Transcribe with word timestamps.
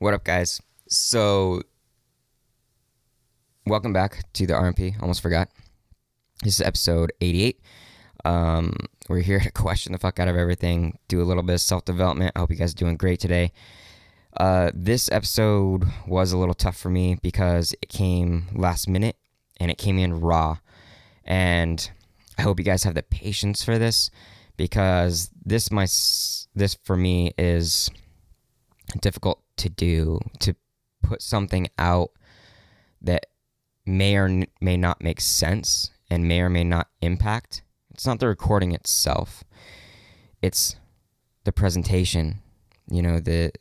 What 0.00 0.14
up, 0.14 0.24
guys? 0.24 0.62
So, 0.88 1.60
welcome 3.66 3.92
back 3.92 4.32
to 4.32 4.46
the 4.46 4.54
RMP. 4.54 4.98
Almost 5.02 5.20
forgot. 5.20 5.50
This 6.42 6.54
is 6.54 6.62
episode 6.62 7.12
88. 7.20 7.60
Um, 8.24 8.76
we're 9.10 9.20
here 9.20 9.40
to 9.40 9.50
question 9.50 9.92
the 9.92 9.98
fuck 9.98 10.18
out 10.18 10.26
of 10.26 10.36
everything, 10.36 10.98
do 11.08 11.20
a 11.20 11.24
little 11.24 11.42
bit 11.42 11.56
of 11.56 11.60
self 11.60 11.84
development. 11.84 12.32
I 12.34 12.38
hope 12.38 12.50
you 12.50 12.56
guys 12.56 12.72
are 12.72 12.78
doing 12.78 12.96
great 12.96 13.20
today. 13.20 13.52
Uh, 14.34 14.70
this 14.72 15.10
episode 15.12 15.84
was 16.06 16.32
a 16.32 16.38
little 16.38 16.54
tough 16.54 16.78
for 16.78 16.88
me 16.88 17.18
because 17.22 17.74
it 17.82 17.90
came 17.90 18.46
last 18.54 18.88
minute 18.88 19.16
and 19.58 19.70
it 19.70 19.76
came 19.76 19.98
in 19.98 20.18
raw. 20.18 20.56
And 21.26 21.90
I 22.38 22.42
hope 22.42 22.58
you 22.58 22.64
guys 22.64 22.84
have 22.84 22.94
the 22.94 23.02
patience 23.02 23.62
for 23.62 23.78
this 23.78 24.10
because 24.56 25.28
this 25.44 25.70
my 25.70 25.84
this 26.54 26.78
for 26.84 26.96
me 26.96 27.34
is 27.36 27.90
difficult 29.02 29.42
to 29.60 29.68
do 29.68 30.18
to 30.40 30.54
put 31.02 31.22
something 31.22 31.68
out 31.78 32.10
that 33.00 33.26
may 33.86 34.16
or 34.16 34.44
may 34.60 34.76
not 34.76 35.02
make 35.02 35.20
sense 35.20 35.90
and 36.10 36.28
may 36.28 36.40
or 36.40 36.50
may 36.50 36.64
not 36.64 36.88
impact. 37.00 37.62
It's 37.92 38.06
not 38.06 38.20
the 38.20 38.28
recording 38.28 38.72
itself. 38.72 39.44
It's 40.42 40.76
the 41.44 41.52
presentation, 41.52 42.40
you 42.90 43.02
know, 43.02 43.20
the 43.20 43.52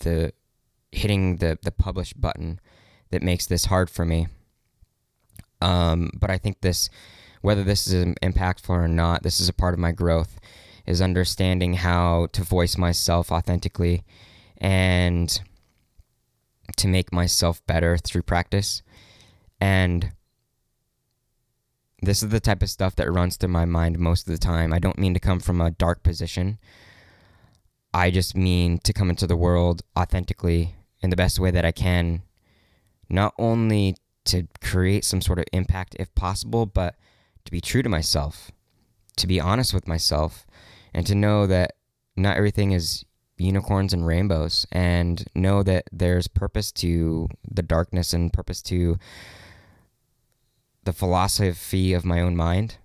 the 0.00 0.32
hitting 0.92 1.36
the 1.36 1.58
the 1.62 1.72
publish 1.72 2.12
button 2.12 2.60
that 3.10 3.22
makes 3.22 3.46
this 3.46 3.66
hard 3.66 3.90
for 3.90 4.04
me. 4.04 4.28
Um, 5.60 6.10
but 6.20 6.30
I 6.30 6.38
think 6.38 6.60
this, 6.60 6.90
whether 7.40 7.62
this 7.62 7.86
is 7.86 8.04
impactful 8.22 8.70
or 8.70 8.88
not, 8.88 9.22
this 9.22 9.40
is 9.40 9.48
a 9.48 9.52
part 9.52 9.74
of 9.74 9.80
my 9.80 9.92
growth, 9.92 10.38
is 10.86 11.00
understanding 11.00 11.74
how 11.74 12.28
to 12.32 12.42
voice 12.42 12.76
myself 12.76 13.32
authentically 13.32 14.04
and 14.58 15.40
to 16.76 16.88
make 16.88 17.12
myself 17.12 17.64
better 17.66 17.96
through 17.96 18.22
practice. 18.22 18.82
And 19.60 20.12
this 22.02 22.22
is 22.22 22.28
the 22.30 22.40
type 22.40 22.62
of 22.62 22.70
stuff 22.70 22.96
that 22.96 23.10
runs 23.10 23.36
through 23.36 23.50
my 23.50 23.64
mind 23.64 23.98
most 23.98 24.26
of 24.26 24.32
the 24.32 24.38
time. 24.38 24.72
I 24.72 24.78
don't 24.78 24.98
mean 24.98 25.14
to 25.14 25.20
come 25.20 25.40
from 25.40 25.60
a 25.60 25.70
dark 25.70 26.02
position. 26.02 26.58
I 27.92 28.10
just 28.10 28.36
mean 28.36 28.78
to 28.78 28.92
come 28.92 29.10
into 29.10 29.26
the 29.26 29.36
world 29.36 29.82
authentically 29.96 30.74
in 31.00 31.10
the 31.10 31.16
best 31.16 31.38
way 31.38 31.50
that 31.50 31.64
I 31.64 31.72
can, 31.72 32.22
not 33.08 33.34
only 33.38 33.96
to 34.24 34.48
create 34.60 35.04
some 35.04 35.20
sort 35.20 35.38
of 35.38 35.44
impact 35.52 35.96
if 35.98 36.14
possible, 36.14 36.66
but 36.66 36.96
to 37.44 37.52
be 37.52 37.60
true 37.60 37.82
to 37.82 37.88
myself, 37.88 38.50
to 39.16 39.26
be 39.26 39.38
honest 39.38 39.72
with 39.74 39.86
myself, 39.86 40.46
and 40.92 41.06
to 41.06 41.14
know 41.14 41.46
that 41.46 41.74
not 42.16 42.36
everything 42.36 42.72
is 42.72 43.04
unicorns 43.36 43.92
and 43.92 44.06
rainbows, 44.06 44.66
and 44.70 45.24
know 45.34 45.62
that 45.62 45.84
there's 45.92 46.28
purpose 46.28 46.70
to 46.72 47.28
the 47.48 47.62
darkness 47.62 48.12
and 48.12 48.32
purpose 48.32 48.62
to 48.62 48.98
the 50.84 50.92
philosophy 50.92 51.92
of 51.92 52.04
my 52.04 52.20
own 52.20 52.36
mind, 52.36 52.76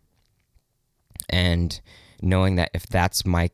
and 1.29 1.81
knowing 2.21 2.55
that 2.55 2.71
if 2.73 2.87
that's 2.87 3.25
my 3.25 3.49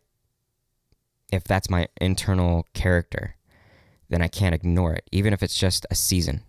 if 1.32 1.44
that's 1.44 1.70
my 1.70 1.88
internal 2.00 2.68
character, 2.74 3.36
then 4.10 4.22
I 4.22 4.28
can't 4.28 4.56
ignore 4.56 4.94
it, 4.94 5.10
even 5.12 5.34
if 5.34 5.42
it's 5.42 5.58
just 5.58 5.86
a 5.90 5.96
season, 5.96 6.44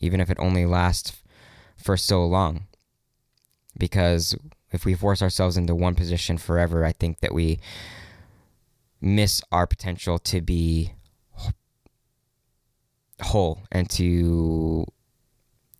even 0.00 0.20
if 0.20 0.30
it 0.30 0.38
only 0.38 0.66
lasts 0.66 1.22
for 1.76 1.96
so 1.96 2.24
long. 2.24 2.66
Because 3.78 4.36
if 4.70 4.84
we 4.84 4.94
force 4.94 5.22
ourselves 5.22 5.56
into 5.56 5.74
one 5.74 5.94
position 5.94 6.36
forever, 6.36 6.84
I 6.84 6.92
think 6.92 7.20
that 7.20 7.32
we 7.32 7.58
miss 9.00 9.42
our 9.52 9.66
potential 9.66 10.18
to 10.18 10.40
be 10.40 10.92
whole 13.22 13.62
and 13.72 13.88
to 13.90 14.84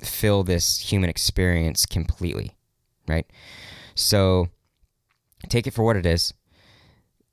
fill 0.03 0.45
this 0.45 0.79
human 0.79 1.11
experience 1.11 1.87
completely, 1.87 2.53
right? 3.07 3.27
So 3.95 4.49
take 5.49 5.67
it 5.67 5.75
for 5.75 5.85
what 5.85 5.97
it 5.97 6.07
is 6.07 6.33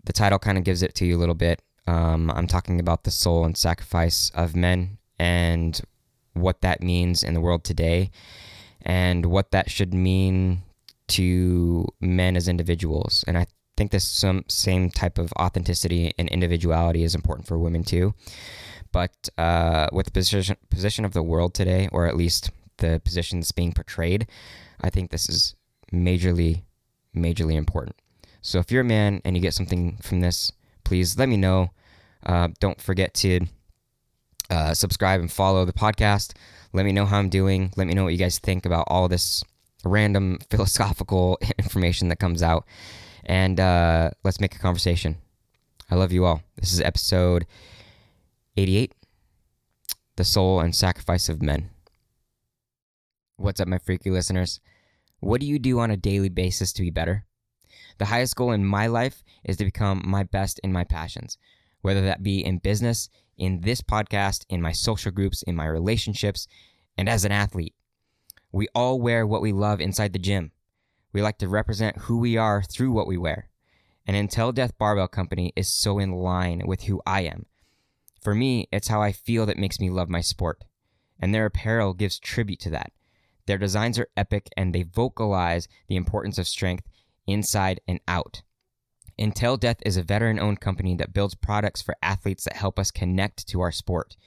the 0.05 0.13
title 0.13 0.39
kind 0.39 0.57
of 0.57 0.63
gives 0.63 0.81
it 0.81 0.95
to 0.95 1.05
you 1.05 1.17
a 1.17 1.19
little 1.19 1.35
bit. 1.35 1.61
Um, 1.87 2.31
I'm 2.31 2.47
talking 2.47 2.79
about 2.79 3.03
the 3.03 3.11
soul 3.11 3.45
and 3.45 3.57
sacrifice 3.57 4.31
of 4.33 4.55
men 4.55 4.97
and 5.19 5.79
what 6.33 6.61
that 6.61 6.81
means 6.81 7.23
in 7.23 7.33
the 7.33 7.41
world 7.41 7.63
today 7.63 8.11
and 8.81 9.25
what 9.25 9.51
that 9.51 9.69
should 9.69 9.93
mean 9.93 10.63
to 11.07 11.87
men 11.99 12.35
as 12.35 12.47
individuals. 12.47 13.23
And 13.27 13.37
I 13.37 13.47
think 13.77 13.91
this 13.91 14.07
some 14.07 14.43
same 14.47 14.89
type 14.89 15.17
of 15.17 15.33
authenticity 15.33 16.13
and 16.17 16.29
individuality 16.29 17.03
is 17.03 17.15
important 17.15 17.47
for 17.47 17.57
women 17.57 17.83
too. 17.83 18.13
But 18.91 19.29
uh, 19.37 19.87
with 19.91 20.05
the 20.05 20.11
position 20.11 20.57
position 20.69 21.05
of 21.05 21.13
the 21.13 21.23
world 21.23 21.53
today, 21.53 21.89
or 21.91 22.05
at 22.05 22.15
least 22.15 22.51
the 22.77 23.01
position 23.03 23.39
that's 23.39 23.51
being 23.51 23.73
portrayed, 23.73 24.27
I 24.81 24.89
think 24.89 25.11
this 25.11 25.27
is 25.27 25.55
majorly, 25.91 26.63
majorly 27.15 27.55
important. 27.55 27.95
So 28.41 28.59
if 28.59 28.71
you're 28.71 28.81
a 28.81 28.85
man 28.85 29.21
and 29.25 29.35
you 29.35 29.41
get 29.41 29.53
something 29.53 29.97
from 30.01 30.21
this, 30.21 30.51
please 30.83 31.17
let 31.17 31.27
me 31.27 31.37
know. 31.37 31.71
Uh, 32.25 32.49
don't 32.59 32.79
forget 32.79 33.13
to 33.15 33.41
uh, 34.49 34.73
subscribe 34.73 35.19
and 35.19 35.31
follow 35.31 35.65
the 35.65 35.73
podcast. 35.73 36.33
Let 36.73 36.85
me 36.85 36.91
know 36.91 37.05
how 37.05 37.17
I'm 37.17 37.29
doing. 37.29 37.71
Let 37.75 37.87
me 37.87 37.93
know 37.93 38.03
what 38.03 38.13
you 38.13 38.19
guys 38.19 38.39
think 38.39 38.65
about 38.65 38.85
all 38.87 39.07
this 39.07 39.43
random 39.83 40.39
philosophical 40.49 41.37
information 41.57 42.09
that 42.09 42.19
comes 42.19 42.43
out. 42.43 42.65
And 43.25 43.59
uh, 43.59 44.11
let's 44.23 44.39
make 44.39 44.55
a 44.55 44.59
conversation. 44.59 45.17
I 45.89 45.95
love 45.95 46.11
you 46.11 46.25
all. 46.25 46.41
This 46.57 46.73
is 46.73 46.81
episode 46.81 47.45
88 48.55 48.93
The 50.15 50.23
Soul 50.23 50.59
and 50.59 50.75
Sacrifice 50.75 51.27
of 51.27 51.41
Men. 51.41 51.71
What's 53.37 53.59
up, 53.59 53.67
my 53.67 53.79
freaky 53.79 54.11
listeners? 54.11 54.59
What 55.19 55.41
do 55.41 55.47
you 55.47 55.59
do 55.59 55.79
on 55.79 55.91
a 55.91 55.97
daily 55.97 56.29
basis 56.29 56.71
to 56.73 56.83
be 56.83 56.91
better? 56.91 57.25
The 57.97 58.05
highest 58.05 58.35
goal 58.35 58.51
in 58.51 58.63
my 58.63 58.87
life 58.87 59.23
is 59.43 59.57
to 59.57 59.65
become 59.65 60.03
my 60.05 60.23
best 60.23 60.59
in 60.59 60.71
my 60.71 60.83
passions, 60.83 61.37
whether 61.81 62.01
that 62.01 62.23
be 62.23 62.45
in 62.45 62.59
business, 62.59 63.09
in 63.37 63.61
this 63.61 63.81
podcast, 63.81 64.45
in 64.49 64.61
my 64.61 64.71
social 64.71 65.11
groups, 65.11 65.41
in 65.43 65.55
my 65.55 65.65
relationships, 65.65 66.47
and 66.97 67.09
as 67.09 67.25
an 67.25 67.31
athlete. 67.31 67.73
We 68.51 68.67
all 68.75 69.01
wear 69.01 69.25
what 69.25 69.41
we 69.41 69.51
love 69.51 69.81
inside 69.81 70.13
the 70.13 70.19
gym. 70.19 70.51
We 71.15 71.21
like 71.21 71.37
to 71.37 71.47
represent 71.47 71.97
who 71.97 72.17
we 72.17 72.35
are 72.35 72.61
through 72.61 72.91
what 72.91 73.07
we 73.07 73.15
wear. 73.15 73.47
And 74.05 74.17
Until 74.17 74.51
Death 74.51 74.77
Barbell 74.77 75.07
Company 75.07 75.53
is 75.55 75.73
so 75.73 75.97
in 75.97 76.11
line 76.11 76.63
with 76.65 76.83
who 76.83 77.01
I 77.07 77.21
am. 77.21 77.45
For 78.21 78.35
me, 78.35 78.67
it's 78.69 78.89
how 78.89 79.01
I 79.01 79.13
feel 79.13 79.45
that 79.45 79.57
makes 79.57 79.79
me 79.79 79.89
love 79.89 80.09
my 80.09 80.19
sport. 80.19 80.65
And 81.17 81.33
their 81.33 81.45
apparel 81.45 81.93
gives 81.93 82.19
tribute 82.19 82.59
to 82.59 82.69
that. 82.71 82.91
Their 83.45 83.57
designs 83.57 83.97
are 83.97 84.09
epic 84.17 84.49
and 84.57 84.75
they 84.75 84.83
vocalize 84.83 85.69
the 85.87 85.95
importance 85.95 86.37
of 86.37 86.49
strength 86.49 86.83
inside 87.25 87.79
and 87.87 88.01
out. 88.09 88.41
Until 89.17 89.55
Death 89.55 89.77
is 89.85 89.95
a 89.95 90.03
veteran 90.03 90.37
owned 90.37 90.59
company 90.59 90.95
that 90.95 91.13
builds 91.13 91.33
products 91.33 91.81
for 91.81 91.95
athletes 92.01 92.43
that 92.43 92.57
help 92.57 92.77
us 92.77 92.91
connect 92.91 93.47
to 93.47 93.61
our 93.61 93.71
sport, 93.71 94.17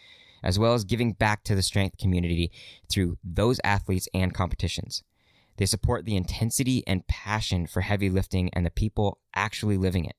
as 0.42 0.58
well 0.58 0.72
as 0.72 0.84
giving 0.84 1.12
back 1.12 1.44
to 1.44 1.54
the 1.54 1.62
strength 1.62 1.98
community 1.98 2.50
through 2.88 3.18
those 3.22 3.60
athletes 3.62 4.08
and 4.14 4.32
competitions. 4.32 5.02
They 5.58 5.66
support 5.66 6.06
the 6.06 6.16
intensity 6.16 6.82
and 6.86 7.06
passion 7.06 7.66
for 7.66 7.82
heavy 7.82 8.08
lifting 8.08 8.48
and 8.54 8.64
the 8.64 8.70
people 8.70 9.18
actually 9.34 9.76
living 9.76 10.06
it. 10.06 10.16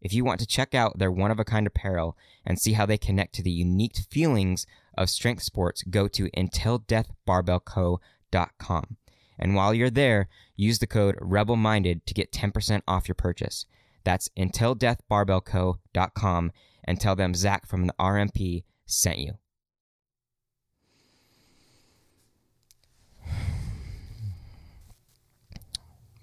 If 0.00 0.12
you 0.14 0.24
want 0.24 0.40
to 0.40 0.46
check 0.46 0.74
out 0.74 0.98
their 0.98 1.12
one 1.12 1.30
of 1.30 1.38
a 1.38 1.44
kind 1.44 1.66
apparel 1.66 2.16
and 2.44 2.58
see 2.58 2.72
how 2.72 2.86
they 2.86 2.96
connect 2.96 3.34
to 3.34 3.42
the 3.42 3.50
unique 3.50 3.98
feelings 4.10 4.66
of 4.96 5.10
strength 5.10 5.42
sports, 5.42 5.82
go 5.82 6.08
to 6.08 6.30
untildeathbarbellco.com. 6.30 8.96
And 9.38 9.54
while 9.54 9.74
you're 9.74 9.90
there, 9.90 10.28
use 10.56 10.78
the 10.78 10.86
code 10.86 11.18
REBELMINDED 11.20 12.06
to 12.06 12.14
get 12.14 12.32
10% 12.32 12.80
off 12.88 13.06
your 13.08 13.14
purchase. 13.14 13.66
That's 14.04 14.30
untildeathbarbellco.com 14.38 16.52
and 16.84 17.00
tell 17.00 17.16
them 17.16 17.34
Zach 17.34 17.66
from 17.66 17.86
the 17.86 17.94
RMP 18.00 18.64
sent 18.86 19.18
you. 19.18 19.34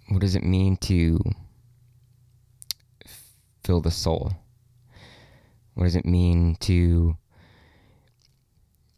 What 0.09 0.21
does 0.21 0.36
it 0.36 0.44
mean 0.44 0.77
to 0.77 1.19
fill 3.63 3.81
the 3.81 3.92
soul? 3.92 4.33
What 5.74 5.83
does 5.83 5.95
it 5.95 6.06
mean 6.06 6.56
to 6.62 7.18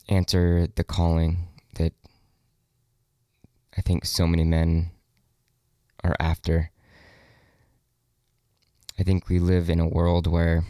answer 0.09 0.67
the 0.75 0.83
calling 0.83 1.47
that 1.75 1.94
I 3.77 3.81
think 3.81 4.06
so 4.06 4.27
many 4.27 4.44
men 4.44 4.91
are 6.03 6.15
after. 6.19 6.71
I 9.00 9.03
think 9.03 9.29
we 9.29 9.39
live 9.39 9.69
in 9.69 9.79
a 9.79 9.88
world 9.88 10.27
where 10.27 10.65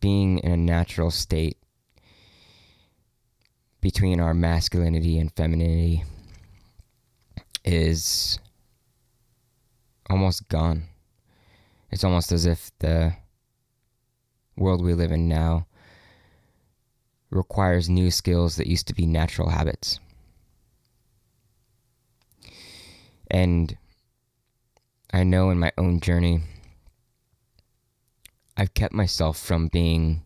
being 0.00 0.38
in 0.38 0.50
a 0.50 0.56
natural 0.56 1.10
state 1.10 1.58
between 3.80 4.20
our 4.20 4.34
masculinity 4.34 5.18
and 5.18 5.32
femininity 5.32 6.04
is 7.66 8.38
almost 10.08 10.48
gone. 10.48 10.84
It's 11.90 12.04
almost 12.04 12.32
as 12.32 12.46
if 12.46 12.70
the 12.78 13.14
world 14.56 14.82
we 14.82 14.94
live 14.94 15.12
in 15.12 15.28
now 15.28 15.66
requires 17.30 17.88
new 17.88 18.10
skills 18.10 18.56
that 18.56 18.66
used 18.66 18.86
to 18.86 18.94
be 18.94 19.06
natural 19.06 19.50
habits. 19.50 19.98
And 23.30 23.76
I 25.12 25.24
know 25.24 25.50
in 25.50 25.58
my 25.58 25.72
own 25.76 26.00
journey, 26.00 26.40
I've 28.56 28.74
kept 28.74 28.94
myself 28.94 29.38
from 29.38 29.68
being 29.68 30.22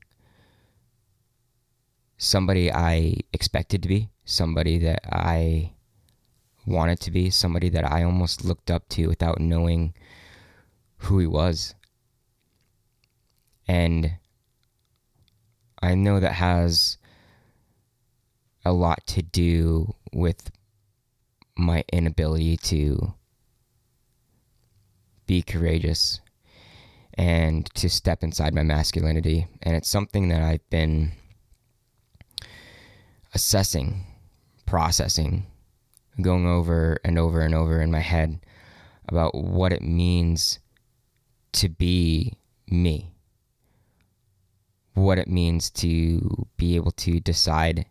somebody 2.19 2.71
I 2.71 3.17
expected 3.33 3.83
to 3.83 3.89
be, 3.89 4.11
somebody 4.25 4.79
that 4.79 5.01
I 5.05 5.73
wanted 6.71 7.01
to 7.01 7.11
be, 7.11 7.31
somebody 7.31 7.69
that 7.71 7.91
I 7.91 8.03
almost 8.05 8.45
looked 8.45 8.71
up 8.71 8.89
to 8.91 9.09
without 9.09 9.41
knowing 9.41 9.93
who 10.99 11.19
he 11.19 11.27
was. 11.27 11.75
And 13.67 14.13
I 15.83 15.95
know 15.95 16.21
that 16.21 16.33
has 16.33 16.99
a 18.65 18.73
lot 18.73 19.07
to 19.09 19.23
do 19.23 19.95
with 20.13 20.51
my 21.57 21.85
inability 21.93 22.57
to 22.57 23.15
be 25.27 25.43
courageous 25.43 26.21
and 27.15 27.67
to 27.75 27.89
step 27.89 28.23
inside 28.23 28.55
my 28.55 28.63
masculinity. 28.63 29.47
And 29.63 29.77
it's 29.77 29.89
something 29.89 30.29
that 30.29 30.43
I've 30.43 30.69
been 30.71 31.13
assessing, 33.35 34.07
processing, 34.67 35.47
going 36.23 36.47
over 36.47 36.99
and 37.05 37.19
over 37.19 37.41
and 37.41 37.55
over 37.55 37.81
in 37.81 37.91
my 37.91 38.01
head 38.01 38.41
about 39.09 39.35
what 39.35 39.73
it 39.73 39.83
means 39.83 40.59
to 41.53 41.69
be 41.69 42.35
me, 42.69 43.13
what 44.95 45.19
it 45.19 45.29
means 45.29 45.71
to 45.71 46.47
be 46.57 46.77
able 46.77 46.93
to 46.93 47.21
decide 47.21 47.87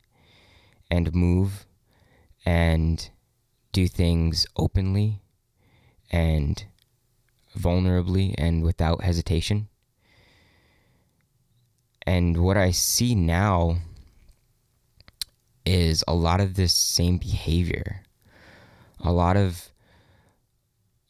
and 0.90 1.14
move 1.14 1.66
and 2.46 3.10
do 3.72 3.88
things 3.88 4.48
openly 4.56 5.22
and 6.10 6.66
vulnerably 7.58 8.34
and 8.38 8.64
without 8.64 9.04
hesitation. 9.04 9.68
And 12.04 12.38
what 12.38 12.58
I 12.58 12.72
see 12.72 13.14
now 13.14 13.78
is 15.66 16.04
a 16.08 16.14
lot 16.14 16.40
of 16.40 16.56
this 16.56 16.74
same 16.74 17.18
behavior. 17.18 18.04
A 19.02 19.12
lot 19.12 19.38
of 19.38 19.72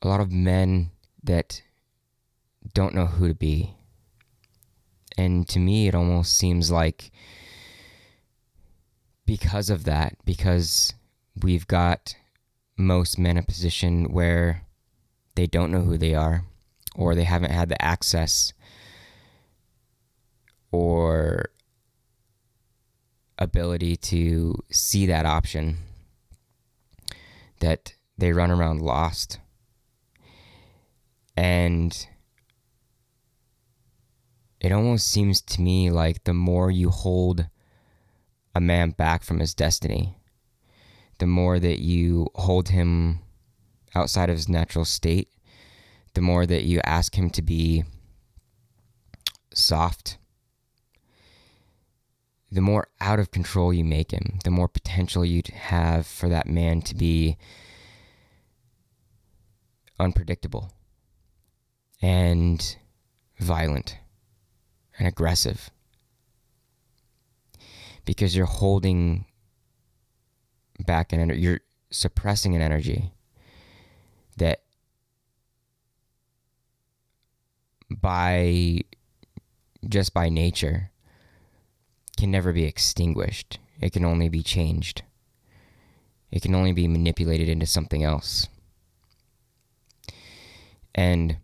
a 0.01 0.07
lot 0.07 0.19
of 0.19 0.31
men 0.31 0.91
that 1.23 1.61
don't 2.73 2.93
know 2.93 3.05
who 3.05 3.27
to 3.27 3.33
be. 3.33 3.73
And 5.17 5.47
to 5.49 5.59
me 5.59 5.87
it 5.87 5.95
almost 5.95 6.37
seems 6.37 6.71
like 6.71 7.11
because 9.25 9.69
of 9.69 9.83
that, 9.83 10.15
because 10.25 10.93
we've 11.41 11.67
got 11.67 12.15
most 12.77 13.19
men 13.19 13.31
in 13.31 13.43
a 13.43 13.45
position 13.45 14.11
where 14.11 14.63
they 15.35 15.45
don't 15.45 15.71
know 15.71 15.81
who 15.81 15.97
they 15.97 16.15
are 16.15 16.45
or 16.95 17.13
they 17.13 17.25
haven't 17.25 17.51
had 17.51 17.69
the 17.69 17.81
access 17.81 18.53
or 20.71 21.49
ability 23.37 23.95
to 23.95 24.55
see 24.71 25.05
that 25.05 25.25
option 25.25 25.77
that 27.59 27.93
they 28.17 28.31
run 28.31 28.51
around 28.51 28.81
lost. 28.81 29.39
And 31.37 32.07
it 34.59 34.71
almost 34.71 35.07
seems 35.07 35.41
to 35.41 35.61
me 35.61 35.89
like 35.89 36.23
the 36.23 36.33
more 36.33 36.69
you 36.69 36.89
hold 36.89 37.47
a 38.53 38.59
man 38.59 38.91
back 38.91 39.23
from 39.23 39.39
his 39.39 39.53
destiny 39.53 40.19
the 41.19 41.27
more 41.27 41.59
that 41.59 41.79
you 41.79 42.27
hold 42.35 42.69
him 42.69 43.19
outside 43.93 44.29
of 44.29 44.35
his 44.35 44.49
natural 44.49 44.85
state, 44.85 45.27
the 46.13 46.21
more 46.21 46.45
that 46.45 46.63
you 46.63 46.81
ask 46.83 47.15
him 47.15 47.29
to 47.29 47.41
be 47.41 47.83
soft, 49.53 50.17
the 52.51 52.61
more 52.61 52.87
out 52.99 53.19
of 53.19 53.31
control 53.31 53.73
you 53.73 53.83
make 53.83 54.11
him, 54.11 54.39
the 54.43 54.49
more 54.49 54.67
potential 54.67 55.23
you 55.23 55.41
have 55.53 56.07
for 56.07 56.29
that 56.29 56.47
man 56.47 56.81
to 56.81 56.95
be 56.95 57.37
unpredictable 59.99 60.71
and 62.01 62.77
violent 63.37 63.97
and 64.97 65.07
aggressive. 65.07 65.69
Because 68.05 68.35
you're 68.35 68.47
holding 68.47 69.25
back 70.85 71.13
an 71.13 71.19
energy. 71.19 71.41
You're 71.41 71.59
suppressing 71.91 72.55
an 72.55 72.61
energy 72.61 73.11
that 74.37 74.63
by 77.89 78.81
just 79.87 80.13
by 80.13 80.29
nature 80.29 80.91
can 82.19 82.31
never 82.31 82.51
be 82.53 82.65
extinguished. 82.65 83.59
It 83.81 83.93
can 83.93 84.05
only 84.05 84.29
be 84.29 84.43
changed. 84.43 85.03
It 86.31 86.41
can 86.41 86.53
only 86.53 86.73
be 86.73 86.87
manipulated 86.87 87.49
into 87.49 87.65
something 87.65 88.03
else. 88.03 88.47
And 90.93 91.37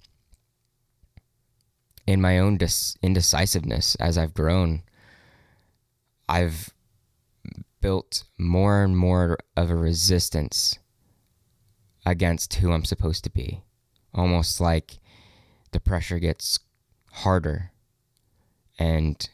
in 2.05 2.21
my 2.21 2.37
own 2.37 2.57
dis- 2.57 2.97
indecisiveness 3.01 3.95
as 3.95 4.17
I've 4.17 4.33
grown, 4.33 4.83
I've 6.27 6.71
built 7.81 8.25
more 8.37 8.83
and 8.83 8.97
more 8.97 9.37
of 9.55 9.69
a 9.69 9.75
resistance 9.75 10.77
against 12.05 12.55
who 12.55 12.71
I'm 12.71 12.85
supposed 12.85 13.23
to 13.23 13.29
be. 13.29 13.63
Almost 14.13 14.59
like 14.59 14.99
the 15.71 15.79
pressure 15.79 16.19
gets 16.19 16.59
harder 17.11 17.71
and 18.77 19.29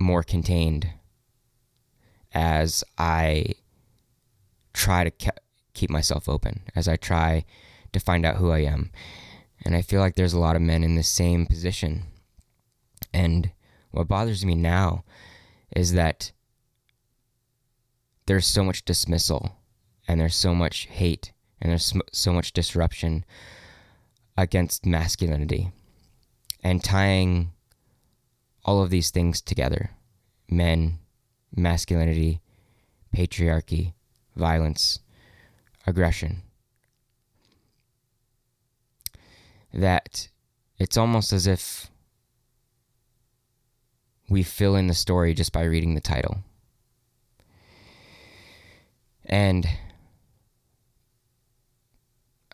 more 0.00 0.22
contained 0.22 0.90
as 2.32 2.82
I 2.98 3.54
try 4.72 5.04
to 5.04 5.10
ke- 5.10 5.38
keep 5.74 5.90
myself 5.90 6.28
open, 6.28 6.62
as 6.74 6.88
I 6.88 6.96
try 6.96 7.44
to 7.92 8.00
find 8.00 8.24
out 8.24 8.36
who 8.36 8.50
I 8.50 8.60
am. 8.60 8.90
And 9.64 9.76
I 9.76 9.82
feel 9.82 10.00
like 10.00 10.14
there's 10.14 10.32
a 10.32 10.38
lot 10.38 10.56
of 10.56 10.62
men 10.62 10.82
in 10.82 10.94
the 10.94 11.02
same 11.02 11.46
position. 11.46 12.04
And 13.12 13.52
what 13.90 14.08
bothers 14.08 14.44
me 14.44 14.54
now 14.54 15.04
is 15.76 15.92
that 15.92 16.32
there's 18.26 18.46
so 18.46 18.64
much 18.64 18.84
dismissal 18.84 19.56
and 20.08 20.20
there's 20.20 20.36
so 20.36 20.54
much 20.54 20.86
hate 20.86 21.32
and 21.60 21.70
there's 21.70 21.92
so 22.12 22.32
much 22.32 22.52
disruption 22.52 23.24
against 24.36 24.86
masculinity 24.86 25.72
and 26.62 26.82
tying 26.82 27.52
all 28.64 28.82
of 28.82 28.90
these 28.90 29.10
things 29.10 29.40
together. 29.40 29.90
Men 30.48 30.98
masculinity 31.54 32.40
patriarchy 33.14 33.94
violence 34.36 35.00
aggression. 35.86 36.42
That 39.72 40.28
it's 40.78 40.96
almost 40.96 41.32
as 41.32 41.46
if 41.46 41.90
we 44.28 44.42
fill 44.42 44.76
in 44.76 44.86
the 44.86 44.94
story 44.94 45.34
just 45.34 45.52
by 45.52 45.64
reading 45.64 45.94
the 45.94 46.00
title. 46.00 46.38
And 49.24 49.68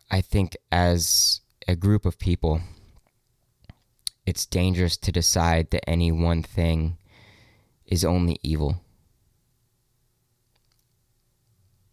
I 0.09 0.21
think 0.21 0.55
as 0.71 1.41
a 1.67 1.75
group 1.75 2.05
of 2.05 2.19
people, 2.19 2.61
it's 4.27 4.45
dangerous 4.45 4.97
to 4.97 5.09
decide 5.09 5.71
that 5.71 5.89
any 5.89 6.11
one 6.11 6.43
thing 6.43 6.97
is 7.85 8.03
only 8.03 8.37
evil. 8.43 8.75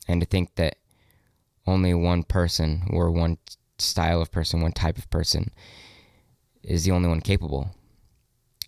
And 0.08 0.20
to 0.20 0.26
think 0.26 0.56
that 0.56 0.74
only 1.64 1.94
one 1.94 2.24
person 2.24 2.88
or 2.90 3.12
one 3.12 3.38
style 3.78 4.20
of 4.20 4.32
person, 4.32 4.60
one 4.60 4.72
type 4.72 4.98
of 4.98 5.08
person 5.10 5.52
is 6.64 6.82
the 6.82 6.90
only 6.90 7.08
one 7.08 7.20
capable 7.20 7.70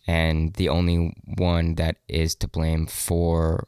and 0.07 0.55
the 0.55 0.69
only 0.69 1.13
one 1.37 1.75
that 1.75 1.97
is 2.07 2.37
to 2.37 2.47
blame 2.47 2.87
for 2.87 3.67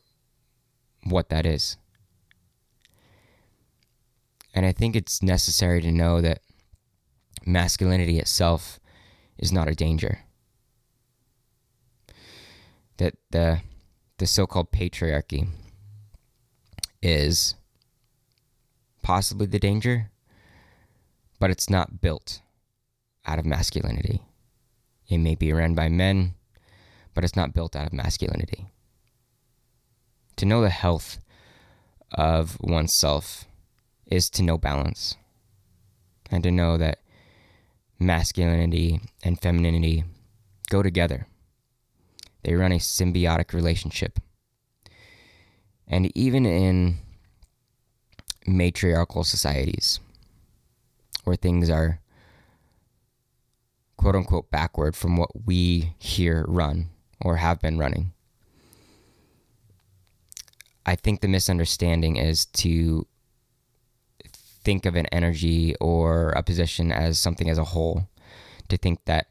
what 1.02 1.28
that 1.30 1.44
is. 1.44 1.76
And 4.54 4.64
I 4.64 4.70
think 4.70 4.94
it's 4.94 5.24
necessary 5.24 5.80
to 5.82 5.90
know 5.90 6.20
that 6.20 6.42
masculinity 7.44 8.20
itself 8.20 8.78
is 9.38 9.52
not 9.52 9.68
a 9.68 9.74
danger. 9.74 10.20
That 12.98 13.14
the 13.30 13.60
the 14.18 14.26
so-called 14.26 14.72
patriarchy 14.72 15.48
is 17.00 17.54
possibly 19.02 19.46
the 19.46 19.60
danger, 19.60 20.10
but 21.38 21.50
it's 21.50 21.70
not 21.70 22.00
built 22.00 22.40
out 23.24 23.38
of 23.38 23.46
masculinity. 23.46 24.22
It 25.08 25.18
may 25.18 25.36
be 25.36 25.52
run 25.52 25.74
by 25.74 25.88
men, 25.88 26.34
but 27.14 27.24
it's 27.24 27.36
not 27.36 27.54
built 27.54 27.76
out 27.76 27.86
of 27.86 27.92
masculinity. 27.92 28.66
To 30.36 30.46
know 30.46 30.60
the 30.60 30.70
health 30.70 31.20
of 32.12 32.58
oneself 32.60 33.44
is 34.06 34.28
to 34.30 34.42
know 34.42 34.58
balance 34.58 35.16
and 36.30 36.42
to 36.42 36.50
know 36.50 36.76
that 36.76 37.00
masculinity 37.98 39.00
and 39.22 39.40
femininity 39.40 40.04
go 40.70 40.82
together. 40.82 41.26
They 42.42 42.54
run 42.54 42.72
a 42.72 42.76
symbiotic 42.76 43.52
relationship. 43.52 44.20
And 45.86 46.16
even 46.16 46.46
in 46.46 46.98
matriarchal 48.46 49.24
societies 49.24 50.00
where 51.24 51.36
things 51.36 51.68
are 51.68 52.00
quote 53.96 54.14
unquote 54.14 54.50
backward 54.50 54.96
from 54.96 55.16
what 55.16 55.46
we 55.46 55.94
here 55.98 56.44
run 56.48 56.88
or 57.20 57.36
have 57.36 57.60
been 57.60 57.78
running. 57.78 58.12
I 60.86 60.96
think 60.96 61.20
the 61.20 61.28
misunderstanding 61.28 62.16
is 62.16 62.46
to 62.46 63.06
think 64.64 64.86
of 64.86 64.94
an 64.94 65.06
energy 65.06 65.74
or 65.80 66.30
a 66.30 66.42
position 66.42 66.92
as 66.92 67.18
something 67.18 67.48
as 67.48 67.58
a 67.58 67.64
whole, 67.64 68.08
to 68.68 68.76
think 68.76 69.04
that 69.06 69.26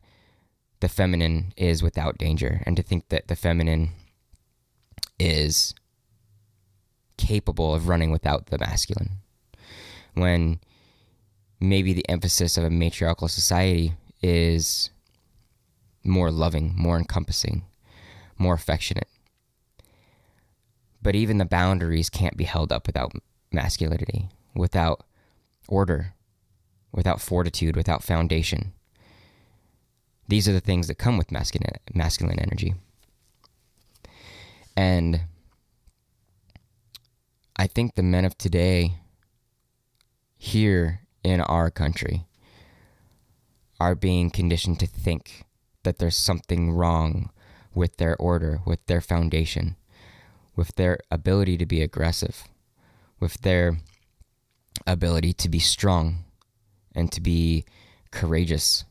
the 0.80 0.90
feminine 0.90 1.54
is 1.58 1.82
without 1.82 2.18
danger, 2.18 2.62
and 2.66 2.78
to 2.78 2.84
think 2.84 3.10
that 3.10 3.28
the 3.28 3.36
feminine 3.36 3.90
is 5.20 5.74
capable 7.18 7.74
of 7.74 7.88
running 7.88 8.12
without 8.12 8.48
the 8.48 8.58
masculine. 8.60 9.18
When 10.14 10.60
maybe 11.60 11.94
the 11.94 12.08
emphasis 12.10 12.58
of 12.58 12.64
a 12.64 12.70
matriarchal 12.70 13.28
society 13.28 13.94
is 14.22 14.92
more 16.04 16.32
loving, 16.32 16.74
more 16.76 16.98
encompassing, 16.98 17.64
more 18.38 18.54
affectionate. 18.54 19.08
But 21.02 21.16
even 21.16 21.38
the 21.38 21.46
boundaries 21.46 22.10
can't 22.10 22.38
be 22.38 22.44
held 22.44 22.72
up 22.72 22.88
without 22.88 23.14
masculinity, 23.52 24.30
without 24.56 25.04
order, 25.68 26.14
without 26.92 27.22
fortitude, 27.22 27.76
without 27.76 28.04
foundation. 28.04 28.74
These 30.28 30.48
are 30.48 30.54
the 30.54 30.60
things 30.60 30.88
that 30.88 30.96
come 30.96 31.18
with 31.18 31.32
masculine 31.32 31.72
masculine 31.94 32.40
energy. 32.40 32.76
And 34.76 35.22
I 37.56 37.68
think 37.68 37.96
the 37.96 38.04
men 38.04 38.26
of 38.26 38.38
today 38.38 38.96
here 40.38 41.02
in 41.24 41.42
our 41.42 41.72
country 41.72 42.26
are 43.80 43.96
being 43.96 44.30
conditioned 44.30 44.80
to 44.80 44.88
think 44.88 45.44
that 45.84 45.98
there's 45.98 46.16
something 46.16 46.72
wrong 46.72 47.32
with 47.74 47.98
their 47.98 48.16
order, 48.18 48.60
with 48.66 48.86
their 48.88 49.02
foundation, 49.02 49.76
with 50.56 50.76
their 50.76 51.00
ability 51.10 51.58
to 51.58 51.66
be 51.66 51.82
aggressive, 51.82 52.48
with 53.20 53.42
their 53.42 53.78
ability 54.86 55.34
to 55.34 55.50
be 55.50 55.60
strong 55.60 56.26
and 56.94 57.12
to 57.12 57.22
be 57.22 57.66
courageous 58.12 58.86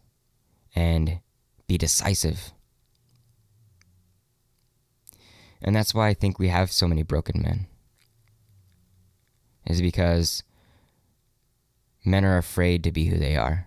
and 0.75 1.21
be 1.67 1.79
decisive. 1.79 2.53
And 5.63 5.75
that's 5.75 5.95
why 5.95 6.09
I 6.09 6.15
think 6.15 6.39
we 6.39 6.49
have 6.49 6.71
so 6.71 6.87
many 6.87 7.03
broken 7.03 7.43
men. 7.43 7.67
Is 9.67 9.83
because 9.83 10.45
men 12.05 12.25
are 12.25 12.39
afraid 12.39 12.85
to 12.85 12.93
be 12.93 13.07
who 13.07 13.19
they 13.19 13.37
are. 13.37 13.67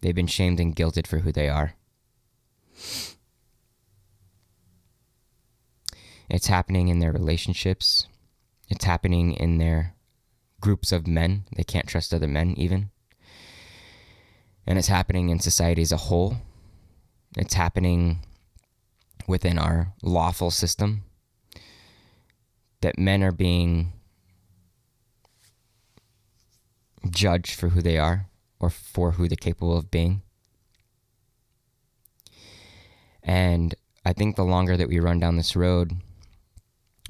They've 0.00 0.14
been 0.14 0.26
shamed 0.26 0.58
and 0.58 0.74
guilted 0.74 1.06
for 1.06 1.18
who 1.18 1.30
they 1.30 1.48
are. 1.48 1.74
It's 6.28 6.48
happening 6.48 6.88
in 6.88 6.98
their 6.98 7.12
relationships. 7.12 8.06
It's 8.68 8.84
happening 8.84 9.32
in 9.32 9.58
their 9.58 9.94
groups 10.60 10.92
of 10.92 11.06
men. 11.06 11.44
They 11.56 11.64
can't 11.64 11.86
trust 11.86 12.12
other 12.12 12.28
men, 12.28 12.54
even. 12.56 12.90
And 14.66 14.78
it's 14.78 14.88
happening 14.88 15.28
in 15.28 15.40
society 15.40 15.82
as 15.82 15.92
a 15.92 15.96
whole. 15.96 16.36
It's 17.36 17.54
happening 17.54 18.18
within 19.26 19.58
our 19.58 19.92
lawful 20.02 20.50
system 20.50 21.04
that 22.80 22.98
men 22.98 23.22
are 23.22 23.32
being 23.32 23.92
judged 27.10 27.54
for 27.54 27.70
who 27.70 27.82
they 27.82 27.98
are 27.98 28.26
or 28.60 28.70
for 28.70 29.12
who 29.12 29.28
they're 29.28 29.36
capable 29.36 29.76
of 29.76 29.90
being. 29.90 30.22
And 33.22 33.74
I 34.04 34.12
think 34.12 34.36
the 34.36 34.44
longer 34.44 34.76
that 34.76 34.88
we 34.88 35.00
run 35.00 35.20
down 35.20 35.36
this 35.36 35.54
road, 35.54 35.92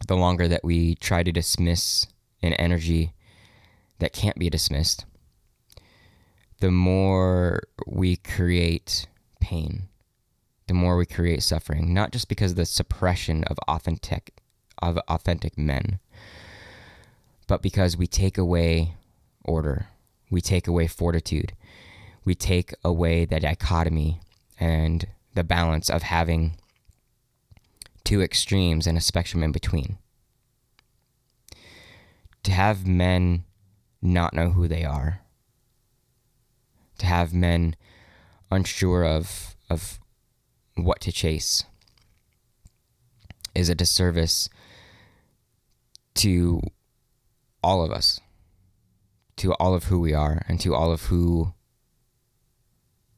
the 0.07 0.17
longer 0.17 0.49
that 0.49 0.65
we 0.65 0.95
try 0.97 1.23
to 1.23 1.33
dismiss 1.33 2.07
an 2.43 2.55
energy 2.55 3.13
that 3.99 4.13
can't 4.13 4.39
be 4.39 4.51
dismissed, 4.51 5.05
the 6.61 6.71
more 6.71 7.63
we 7.87 8.17
create 8.17 9.07
pain, 9.41 9.89
the 10.67 10.75
more 10.75 10.97
we 10.97 11.07
create 11.07 11.43
suffering, 11.43 11.95
not 11.95 12.13
just 12.13 12.29
because 12.29 12.53
of 12.53 12.57
the 12.57 12.67
suppression 12.67 13.45
of 13.45 13.59
authentic 13.69 14.41
of 14.81 14.97
authentic 15.09 15.59
men, 15.59 15.99
but 17.49 17.63
because 17.63 17.97
we 17.97 18.07
take 18.07 18.39
away 18.39 18.95
order 19.45 19.89
we 20.31 20.41
take 20.41 20.67
away 20.67 20.87
fortitude. 20.87 21.53
We 22.25 22.35
take 22.35 22.75
away 22.85 23.25
the 23.25 23.41
dichotomy 23.41 24.21
and 24.61 25.07
the 25.35 25.45
balance 25.45 25.89
of 25.89 26.03
having 26.03 26.57
two 28.05 28.21
extremes 28.21 28.87
and 28.87 28.99
a 28.99 29.03
spectrum 29.03 29.43
in 29.43 29.53
between. 29.53 29.99
To 32.45 32.53
have 32.53 32.87
men 32.87 33.45
not 34.01 34.35
know 34.35 34.51
who 34.51 34.69
they 34.69 34.85
are, 34.85 35.21
to 36.99 37.07
have 37.07 37.33
men 37.33 37.77
unsure 38.51 39.05
of, 39.05 39.57
of 39.69 39.99
what 40.75 41.01
to 41.01 41.13
chase, 41.13 41.65
is 43.55 43.69
a 43.69 43.75
disservice 43.75 44.49
to 46.15 46.61
all 47.63 47.85
of 47.85 47.91
us 47.91 48.21
to 49.39 49.55
all 49.55 49.75
of 49.75 49.85
who 49.85 50.01
we 50.01 50.13
are 50.13 50.43
and 50.49 50.61
to 50.61 50.75
all 50.75 50.93
of 50.93 51.05
who 51.05 51.55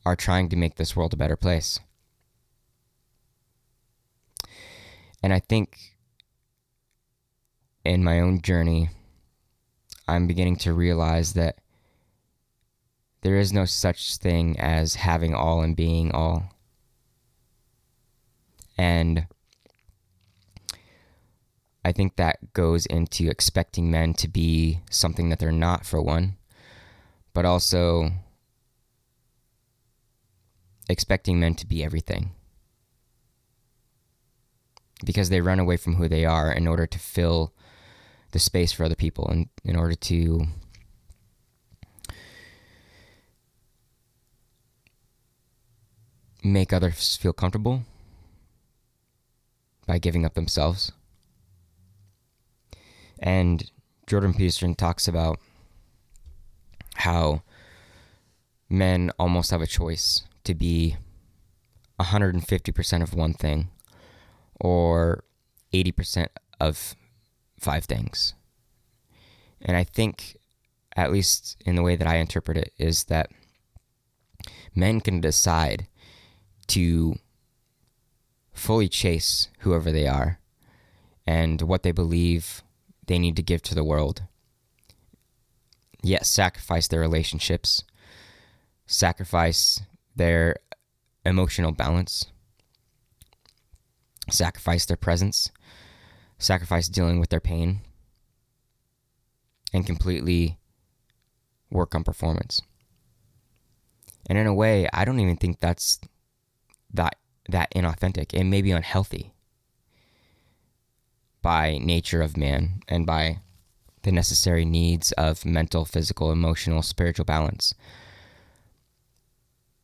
are 0.04 0.16
trying 0.16 0.48
to 0.48 0.56
make 0.56 0.76
this 0.76 0.94
world 0.94 1.12
a 1.12 1.16
better 1.16 1.36
place. 1.36 1.80
And 5.22 5.32
I 5.32 5.40
think 5.40 5.96
in 7.84 8.04
my 8.04 8.20
own 8.20 8.40
journey, 8.40 8.90
I'm 10.10 10.26
beginning 10.26 10.56
to 10.56 10.72
realize 10.72 11.34
that 11.34 11.58
there 13.22 13.36
is 13.36 13.52
no 13.52 13.64
such 13.64 14.16
thing 14.16 14.58
as 14.58 14.96
having 14.96 15.34
all 15.34 15.60
and 15.62 15.76
being 15.76 16.10
all. 16.10 16.54
And 18.76 19.26
I 21.84 21.92
think 21.92 22.16
that 22.16 22.52
goes 22.52 22.86
into 22.86 23.30
expecting 23.30 23.90
men 23.90 24.14
to 24.14 24.28
be 24.28 24.80
something 24.90 25.28
that 25.28 25.38
they're 25.38 25.52
not, 25.52 25.86
for 25.86 26.00
one, 26.00 26.36
but 27.32 27.44
also 27.44 28.10
expecting 30.88 31.38
men 31.38 31.54
to 31.54 31.66
be 31.66 31.84
everything. 31.84 32.32
Because 35.04 35.30
they 35.30 35.40
run 35.40 35.60
away 35.60 35.76
from 35.76 35.96
who 35.96 36.08
they 36.08 36.24
are 36.24 36.52
in 36.52 36.66
order 36.66 36.86
to 36.86 36.98
fill 36.98 37.54
the 38.32 38.38
space 38.38 38.72
for 38.72 38.84
other 38.84 38.94
people 38.94 39.28
and 39.28 39.48
in 39.64 39.76
order 39.76 39.94
to 39.94 40.46
make 46.42 46.72
others 46.72 47.16
feel 47.16 47.32
comfortable 47.32 47.82
by 49.86 49.98
giving 49.98 50.24
up 50.24 50.34
themselves. 50.34 50.92
And 53.18 53.70
Jordan 54.06 54.32
Peterson 54.32 54.74
talks 54.74 55.06
about 55.06 55.38
how 56.96 57.42
men 58.68 59.10
almost 59.18 59.50
have 59.50 59.60
a 59.60 59.66
choice 59.66 60.22
to 60.44 60.54
be 60.54 60.96
150% 62.00 63.02
of 63.02 63.14
one 63.14 63.34
thing 63.34 63.68
or 64.60 65.24
80% 65.72 66.28
of 66.58 66.94
five 67.60 67.84
things. 67.84 68.34
And 69.60 69.76
I 69.76 69.84
think, 69.84 70.38
at 70.96 71.12
least 71.12 71.56
in 71.64 71.76
the 71.76 71.82
way 71.82 71.94
that 71.94 72.08
I 72.08 72.16
interpret 72.16 72.56
it, 72.56 72.72
is 72.78 73.04
that 73.04 73.30
men 74.74 75.00
can 75.00 75.20
decide 75.20 75.86
to 76.68 77.16
fully 78.52 78.88
chase 78.88 79.48
whoever 79.60 79.92
they 79.92 80.06
are 80.06 80.38
and 81.26 81.62
what 81.62 81.82
they 81.82 81.92
believe 81.92 82.62
they 83.06 83.18
need 83.18 83.36
to 83.36 83.42
give 83.42 83.62
to 83.62 83.74
the 83.74 83.84
world. 83.84 84.22
Yet 86.02 86.24
sacrifice 86.24 86.88
their 86.88 87.00
relationships, 87.00 87.84
sacrifice 88.86 89.82
their 90.16 90.56
emotional 91.26 91.72
balance, 91.72 92.26
sacrifice 94.30 94.86
their 94.86 94.96
presence, 94.96 95.50
sacrifice 96.40 96.88
dealing 96.88 97.20
with 97.20 97.28
their 97.28 97.40
pain, 97.40 97.82
and 99.72 99.86
completely 99.86 100.58
work 101.70 101.94
on 101.94 102.02
performance. 102.02 102.60
And 104.28 104.36
in 104.36 104.46
a 104.46 104.54
way, 104.54 104.88
I 104.92 105.04
don't 105.04 105.20
even 105.20 105.36
think 105.36 105.60
that's 105.60 106.00
that 106.92 107.16
that 107.48 107.72
inauthentic. 107.74 108.34
It 108.34 108.44
may 108.44 108.62
be 108.62 108.70
unhealthy 108.70 109.34
by 111.42 111.78
nature 111.78 112.22
of 112.22 112.36
man 112.36 112.80
and 112.88 113.06
by 113.06 113.40
the 114.02 114.12
necessary 114.12 114.64
needs 114.64 115.12
of 115.12 115.44
mental, 115.44 115.84
physical, 115.84 116.32
emotional, 116.32 116.82
spiritual 116.82 117.24
balance. 117.24 117.74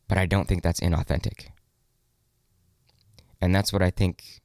But 0.07 0.17
I 0.17 0.25
don't 0.25 0.47
think 0.47 0.63
that's 0.63 0.79
inauthentic. 0.79 1.47
And 3.41 3.53
that's 3.53 3.71
what 3.71 3.81
I 3.81 3.91
think 3.91 4.41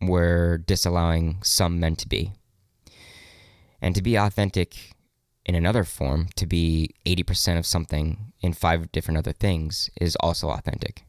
we're 0.00 0.58
disallowing 0.58 1.38
some 1.42 1.80
men 1.80 1.96
to 1.96 2.08
be. 2.08 2.32
And 3.80 3.94
to 3.94 4.02
be 4.02 4.16
authentic 4.16 4.92
in 5.44 5.54
another 5.54 5.84
form, 5.84 6.28
to 6.36 6.46
be 6.46 6.94
80% 7.06 7.58
of 7.58 7.66
something 7.66 8.32
in 8.40 8.52
five 8.52 8.92
different 8.92 9.18
other 9.18 9.32
things, 9.32 9.88
is 10.00 10.16
also 10.16 10.50
authentic. 10.50 11.04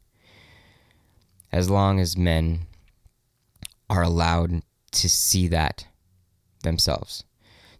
As 1.51 1.69
long 1.69 1.99
as 1.99 2.15
men 2.15 2.67
are 3.89 4.03
allowed 4.03 4.61
to 4.91 5.09
see 5.09 5.47
that 5.47 5.87
themselves, 6.63 7.23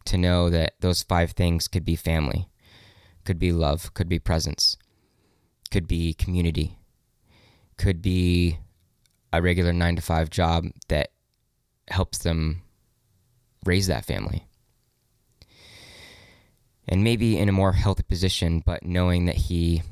to 0.06 0.18
know 0.18 0.50
that 0.50 0.74
those 0.80 1.04
five 1.04 1.32
things 1.32 1.68
could 1.68 1.86
be 1.86 1.96
family, 1.96 2.50
could 3.26 3.40
be 3.40 3.52
love, 3.52 3.94
could 3.94 4.10
be 4.10 4.20
presence, 4.20 4.76
could 5.70 5.88
be 5.88 6.14
community, 6.14 6.80
could 7.78 8.02
be 8.02 8.58
a 9.32 9.42
regular 9.42 9.74
nine 9.74 9.96
to 9.96 10.02
five 10.02 10.30
job 10.30 10.66
that 10.88 11.12
helps 11.90 12.20
them 12.20 12.62
raise 13.66 13.88
that 13.88 14.06
family. 14.06 14.46
And 16.88 17.04
maybe 17.04 17.38
in 17.38 17.50
a 17.50 17.54
more 17.54 17.74
healthy 17.74 18.04
position, 18.04 18.64
but 18.66 18.84
knowing 18.84 19.26
that 19.26 19.36
he 19.36 19.84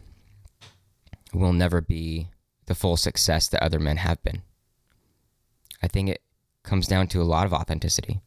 will 1.33 1.53
never 1.53 1.81
be 1.81 2.29
the 2.65 2.75
full 2.75 2.97
success 2.97 3.47
that 3.47 3.63
other 3.63 3.79
men 3.79 3.97
have 3.97 4.21
been. 4.23 4.41
I 5.81 5.87
think 5.87 6.09
it 6.09 6.21
comes 6.63 6.87
down 6.87 7.07
to 7.07 7.21
a 7.21 7.23
lot 7.23 7.45
of 7.45 7.53
authenticity. 7.53 8.21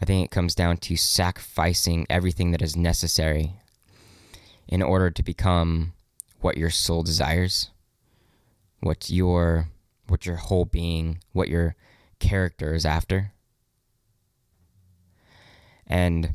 I 0.00 0.04
think 0.04 0.24
it 0.24 0.30
comes 0.30 0.54
down 0.54 0.78
to 0.78 0.96
sacrificing 0.96 2.06
everything 2.08 2.52
that 2.52 2.62
is 2.62 2.76
necessary 2.76 3.54
in 4.68 4.80
order 4.80 5.10
to 5.10 5.22
become 5.22 5.92
what 6.40 6.56
your 6.56 6.70
soul 6.70 7.02
desires, 7.02 7.70
what 8.80 9.10
your 9.10 9.68
what 10.12 10.26
your 10.26 10.36
whole 10.36 10.66
being, 10.66 11.18
what 11.32 11.48
your 11.48 11.74
character 12.20 12.74
is 12.74 12.84
after. 12.84 13.32
And 15.86 16.34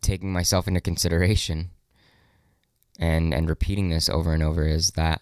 taking 0.00 0.32
myself 0.32 0.68
into 0.68 0.80
consideration 0.80 1.70
and 2.96 3.34
and 3.34 3.48
repeating 3.48 3.88
this 3.90 4.08
over 4.08 4.32
and 4.32 4.42
over 4.42 4.64
is 4.66 4.92
that 4.92 5.20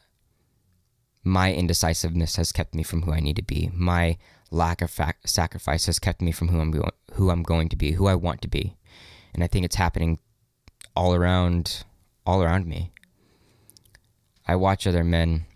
my 1.25 1.55
indecisiveness 1.55 2.37
has 2.37 2.53
kept 2.53 2.75
me 2.75 2.83
from 2.83 3.03
who 3.03 3.13
I 3.13 3.21
need 3.21 3.37
to 3.37 3.43
be. 3.43 3.71
My 3.73 4.19
lack 4.51 4.83
of 4.83 4.91
fac- 4.91 5.27
sacrifice 5.27 5.87
has 5.87 5.99
kept 5.99 6.21
me 6.21 6.33
from 6.33 6.49
who 6.49 6.61
I'm 6.61 6.71
go- 6.71 6.91
who 7.15 7.31
I'm 7.31 7.43
going 7.43 7.71
to 7.71 7.77
be, 7.77 7.93
who 7.93 8.07
I 8.07 8.15
want 8.15 8.43
to 8.43 8.49
be. 8.49 8.77
And 9.33 9.43
I 9.43 9.47
think 9.47 9.65
it's 9.65 9.77
happening 9.77 10.19
all 10.95 11.15
around 11.15 11.85
all 12.27 12.43
around 12.43 12.67
me. 12.67 12.93
I 14.47 14.55
watch 14.57 14.87
other 14.87 15.05
men 15.05 15.47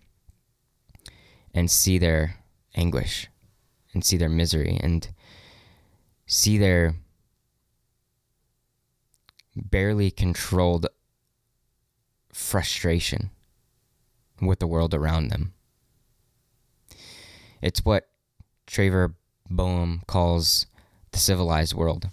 and 1.55 1.71
see 1.71 1.97
their 1.97 2.35
anguish 2.75 3.29
and 3.93 4.03
see 4.03 4.17
their 4.17 4.29
misery 4.29 4.77
and 4.83 5.07
see 6.27 6.57
their 6.57 6.95
barely 9.55 10.11
controlled 10.11 10.87
frustration 12.33 13.31
with 14.41 14.59
the 14.59 14.67
world 14.67 14.93
around 14.93 15.29
them. 15.29 15.53
It's 17.61 17.85
what 17.85 18.09
Trevor 18.67 19.15
Boehm 19.49 20.01
calls 20.07 20.67
the 21.11 21.19
civilized 21.19 21.73
world. 21.73 22.09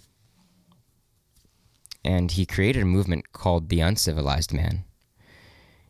And 2.05 2.31
he 2.31 2.45
created 2.45 2.83
a 2.83 2.85
movement 2.85 3.33
called 3.33 3.67
the 3.67 3.81
uncivilized 3.81 4.53
man 4.53 4.85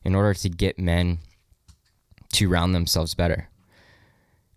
in 0.04 0.16
order 0.16 0.34
to 0.34 0.50
get 0.50 0.80
men 0.80 1.20
to 2.34 2.50
round 2.50 2.76
themselves 2.76 3.14
better, 3.14 3.50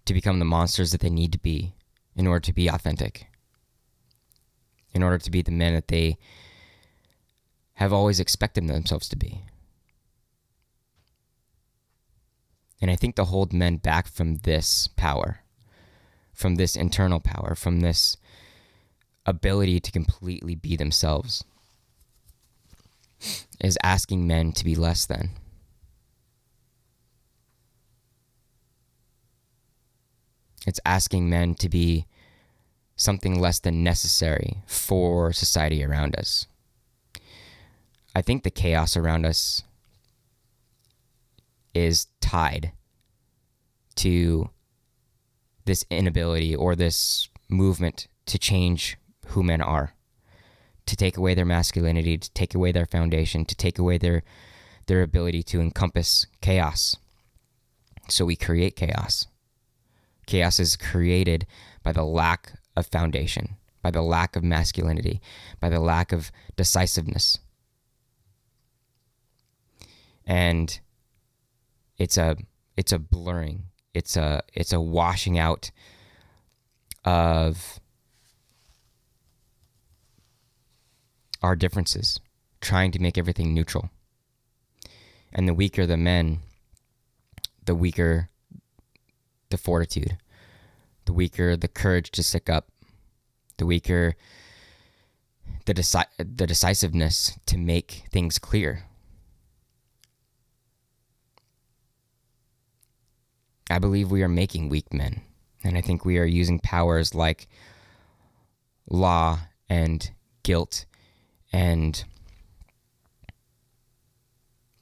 to 0.05 0.15
become 0.15 0.39
the 0.39 0.45
monsters 0.45 0.93
that 0.93 1.01
they 1.01 1.11
need 1.11 1.33
to 1.33 1.39
be 1.39 1.75
in 2.15 2.27
order 2.27 2.41
to 2.41 2.53
be 2.53 2.69
authentic, 2.69 3.27
in 4.93 5.03
order 5.03 5.19
to 5.19 5.31
be 5.31 5.43
the 5.43 5.51
men 5.51 5.75
that 5.75 5.89
they 5.89 6.17
have 7.75 7.93
always 7.93 8.19
expected 8.21 8.67
themselves 8.67 9.09
to 9.09 9.17
be. 9.17 9.43
And 12.81 12.91
I 12.91 12.97
think 12.97 13.17
to 13.17 13.25
hold 13.25 13.53
men 13.53 13.77
back 13.77 14.09
from 14.09 14.37
this 14.39 14.89
power, 14.89 15.41
from 16.33 16.57
this 16.57 16.77
internal 16.77 17.21
power, 17.21 17.55
from 17.55 17.81
this 17.81 18.17
ability 19.25 19.81
to 19.81 19.91
completely 19.91 20.55
be 20.55 20.77
themselves, 20.77 21.45
is 23.61 23.79
asking 23.83 24.27
men 24.27 24.53
to 24.53 24.65
be 24.65 24.75
less 24.75 25.07
than. 25.07 25.31
It's 30.67 30.81
asking 30.85 31.31
men 31.31 31.55
to 31.57 31.69
be 31.69 32.07
something 32.97 33.39
less 33.41 33.61
than 33.61 33.85
necessary 33.85 34.63
for 34.67 35.33
society 35.33 35.85
around 35.85 36.17
us. 36.17 36.47
I 38.15 38.23
think 38.23 38.43
the 38.43 38.51
chaos 38.51 38.97
around 38.97 39.25
us 39.27 39.63
is 41.75 42.07
tied 42.21 42.73
to 43.97 44.51
this 45.67 45.85
inability 45.91 46.57
or 46.57 46.75
this 46.75 47.29
movement 47.49 48.09
to 48.27 48.39
change 48.39 48.97
who 49.29 49.43
men 49.43 49.61
are, 49.61 49.95
to 50.87 50.97
take 50.97 51.17
away 51.17 51.35
their 51.35 51.45
masculinity, 51.45 52.17
to 52.17 52.31
take 52.33 52.55
away 52.55 52.73
their 52.73 52.87
foundation, 52.87 53.45
to 53.45 53.55
take 53.55 53.79
away 53.79 53.99
their 53.99 54.23
their 54.87 55.03
ability 55.03 55.43
to 55.43 55.61
encompass 55.61 56.27
chaos. 56.41 56.97
So 58.09 58.25
we 58.25 58.37
create 58.37 58.77
chaos. 58.77 59.27
Chaos 60.27 60.59
is 60.59 60.77
created 60.77 61.47
by 61.83 61.93
the 61.93 62.05
lack 62.05 62.53
of 62.77 62.87
foundation, 62.87 63.57
by 63.83 63.91
the 63.91 64.03
lack 64.03 64.37
of 64.37 64.43
masculinity, 64.43 65.21
by 65.61 65.69
the 65.69 65.81
lack 65.81 66.13
of 66.13 66.31
decisiveness. 66.57 67.39
And 70.27 70.79
it's 71.99 72.19
a 72.19 72.37
it's 72.77 72.93
a 72.93 72.99
blurring 72.99 73.65
it's 73.95 74.17
a 74.17 74.43
it's 74.53 74.73
a 74.73 74.81
washing 74.81 75.39
out 75.39 75.71
of 77.05 77.81
our 81.43 81.57
differences 81.57 82.21
trying 82.61 82.91
to 82.91 82.99
make 82.99 83.17
everything 83.17 83.55
neutral 83.55 83.91
and 85.33 85.49
the 85.49 85.55
weaker 85.55 85.87
the 85.87 85.97
men 85.97 86.41
the 87.65 87.75
weaker 87.75 88.29
the 89.51 89.59
fortitude 89.59 90.19
the 91.05 91.13
weaker 91.13 91.57
the 91.57 91.69
courage 91.69 92.11
to 92.11 92.23
stick 92.23 92.49
up 92.51 92.69
the 93.59 93.67
weaker 93.67 94.15
the, 95.67 95.75
deci- 95.75 96.05
the 96.19 96.47
decisiveness 96.47 97.39
to 97.47 97.57
make 97.57 98.05
things 98.11 98.39
clear 98.39 98.85
I 103.71 103.79
believe 103.79 104.11
we 104.11 104.23
are 104.23 104.29
making 104.29 104.69
weak 104.69 104.93
men. 104.93 105.23
And 105.65 105.77
I 105.77 105.81
think 105.81 106.05
we 106.05 106.19
are 106.19 106.25
using 106.25 106.61
powers 106.61 107.15
like 107.15 107.49
law 108.89 109.41
and 109.69 110.11
guilt 110.45 110.87
and 111.53 112.05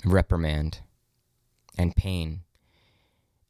reprimand 0.05 0.81
and 1.79 1.97
pain 1.97 2.43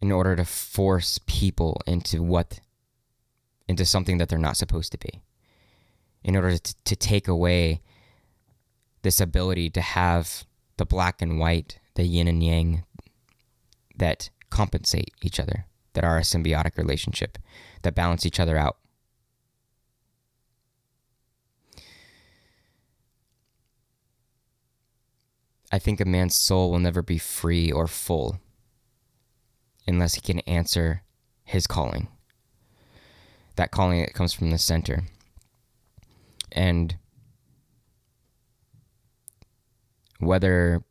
in 0.05 0.13
order 0.13 0.37
to 0.37 0.45
force 0.45 1.19
people 1.25 1.81
into 1.87 2.23
what 2.23 2.61
into 3.67 3.87
something 3.87 4.19
that 4.19 4.29
they're 4.29 4.39
not 4.39 4.55
supposed 4.55 4.93
to 4.93 4.99
be 4.99 5.23
in 6.23 6.37
order 6.37 6.59
to, 6.59 6.75
to 6.85 6.95
take 6.95 7.27
away 7.27 7.81
this 9.01 9.19
ability 9.19 9.71
to 9.71 9.81
have 9.81 10.45
the 10.77 10.85
black 10.85 11.23
and 11.23 11.39
white 11.39 11.79
the 11.95 12.03
yin 12.03 12.29
and 12.29 12.45
yang 12.45 12.85
that 13.97 14.29
compensate 14.51 15.11
each 15.23 15.41
other, 15.41 15.65
that 15.95 16.05
are 16.05 16.19
a 16.19 16.21
symbiotic 16.23 16.77
relationship, 16.77 17.39
that 17.81 17.95
balance 17.95 18.27
each 18.27 18.39
other 18.39 18.59
out. 18.59 18.77
I 25.73 25.79
think 25.79 25.99
a 25.99 26.05
man's 26.05 26.37
soul 26.37 26.71
will 26.71 26.79
never 26.79 27.01
be 27.01 27.17
free 27.17 27.73
or 27.73 27.87
full 27.87 28.39
unless 29.87 30.15
he 30.15 30.21
can 30.21 30.41
answer 30.41 31.03
his 31.45 31.67
calling. 31.67 32.09
That 33.57 33.71
calling 33.71 34.01
that 34.01 34.15
comes 34.15 34.33
from 34.33 34.51
the 34.51 34.59
center. 34.59 35.05
And 36.53 36.97
whether 40.19 40.83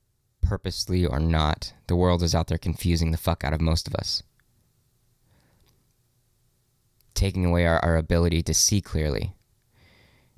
purposely 0.42 1.06
or 1.06 1.20
not, 1.20 1.74
the 1.88 1.96
world 1.96 2.22
is 2.22 2.36
out 2.36 2.48
there 2.48 2.58
confusing 2.58 3.12
the 3.12 3.18
fuck 3.18 3.44
out 3.44 3.54
of 3.54 3.62
most 3.62 3.88
of 3.88 3.96
us. 3.96 4.24
Taking 7.14 7.46
away 7.46 7.66
our, 7.66 7.80
our 7.80 7.96
ability 7.96 8.44
to 8.44 8.54
see 8.54 8.82
clearly 8.82 9.34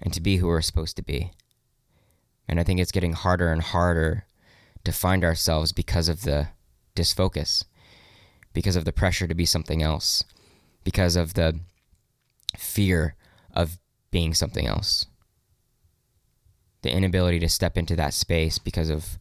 and 0.02 0.14
to 0.14 0.22
be 0.22 0.38
who 0.38 0.48
we're 0.48 0.62
supposed 0.62 0.96
to 0.98 1.04
be. 1.04 1.32
And 2.48 2.60
I 2.60 2.64
think 2.64 2.80
it's 2.80 2.92
getting 2.92 3.14
harder 3.14 3.52
and 3.52 3.62
harder 3.62 4.26
to 4.84 4.92
find 4.92 5.24
ourselves 5.24 5.72
because 5.72 6.08
of 6.08 6.22
the 6.22 6.50
disfocus, 6.94 7.66
because 8.56 8.76
of 8.76 8.86
the 8.86 8.92
pressure 8.92 9.28
to 9.28 9.36
be 9.36 9.46
something 9.46 9.84
else, 9.84 10.24
because 10.84 11.16
of 11.16 11.36
the 11.36 11.60
fear 12.58 13.16
of 13.54 13.78
being 14.10 14.34
something 14.34 14.66
else. 14.66 15.06
The 16.82 16.92
inability 16.92 17.40
to 17.40 17.50
step 17.50 17.78
into 17.78 17.96
that 17.98 18.14
space 18.14 18.58
because 18.58 18.90
of 18.90 19.20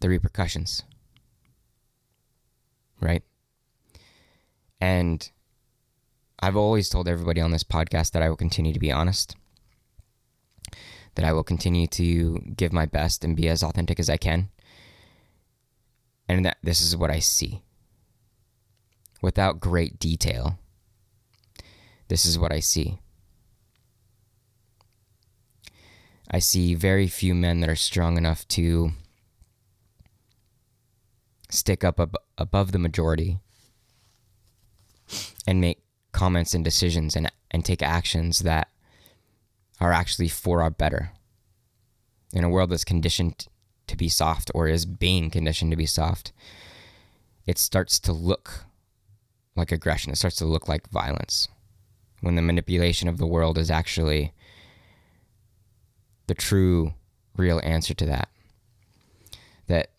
the 0.00 0.08
repercussions. 0.08 0.84
Right? 3.00 3.24
And 4.80 5.28
I've 6.40 6.56
always 6.56 6.88
told 6.88 7.08
everybody 7.08 7.40
on 7.40 7.50
this 7.50 7.64
podcast 7.64 8.12
that 8.12 8.22
I 8.22 8.28
will 8.28 8.36
continue 8.36 8.72
to 8.72 8.80
be 8.80 8.92
honest, 8.92 9.34
that 11.14 11.24
I 11.24 11.32
will 11.32 11.44
continue 11.44 11.86
to 11.88 12.38
give 12.56 12.72
my 12.72 12.86
best 12.86 13.24
and 13.24 13.36
be 13.36 13.48
as 13.48 13.62
authentic 13.62 13.98
as 13.98 14.10
I 14.10 14.16
can. 14.16 14.50
And 16.32 16.46
that 16.46 16.56
this 16.62 16.80
is 16.80 16.96
what 16.96 17.10
I 17.10 17.18
see. 17.18 17.60
Without 19.20 19.60
great 19.60 19.98
detail, 19.98 20.58
this 22.08 22.24
is 22.24 22.38
what 22.38 22.50
I 22.50 22.58
see. 22.58 22.98
I 26.30 26.38
see 26.38 26.74
very 26.74 27.06
few 27.06 27.34
men 27.34 27.60
that 27.60 27.68
are 27.68 27.76
strong 27.76 28.16
enough 28.16 28.48
to 28.48 28.92
stick 31.50 31.84
up 31.84 32.00
ab- 32.00 32.16
above 32.38 32.72
the 32.72 32.78
majority 32.78 33.38
and 35.46 35.60
make 35.60 35.82
comments 36.12 36.54
and 36.54 36.64
decisions 36.64 37.14
and, 37.14 37.30
and 37.50 37.62
take 37.62 37.82
actions 37.82 38.38
that 38.38 38.68
are 39.82 39.92
actually 39.92 40.28
for 40.28 40.62
our 40.62 40.70
better. 40.70 41.12
In 42.32 42.42
a 42.42 42.48
world 42.48 42.70
that's 42.70 42.84
conditioned 42.84 43.48
to 43.92 43.96
be 43.96 44.08
soft 44.08 44.50
or 44.54 44.66
is 44.66 44.84
being 44.84 45.30
conditioned 45.30 45.70
to 45.70 45.76
be 45.76 45.86
soft, 45.86 46.32
it 47.46 47.58
starts 47.58 48.00
to 48.00 48.12
look 48.12 48.64
like 49.54 49.70
aggression. 49.70 50.12
It 50.12 50.16
starts 50.16 50.36
to 50.36 50.46
look 50.46 50.68
like 50.68 50.90
violence 50.90 51.48
when 52.20 52.34
the 52.34 52.42
manipulation 52.42 53.08
of 53.08 53.18
the 53.18 53.26
world 53.26 53.58
is 53.58 53.70
actually 53.70 54.32
the 56.26 56.34
true, 56.34 56.94
real 57.36 57.60
answer 57.62 57.94
to 57.94 58.06
that. 58.06 58.28
That 59.66 59.90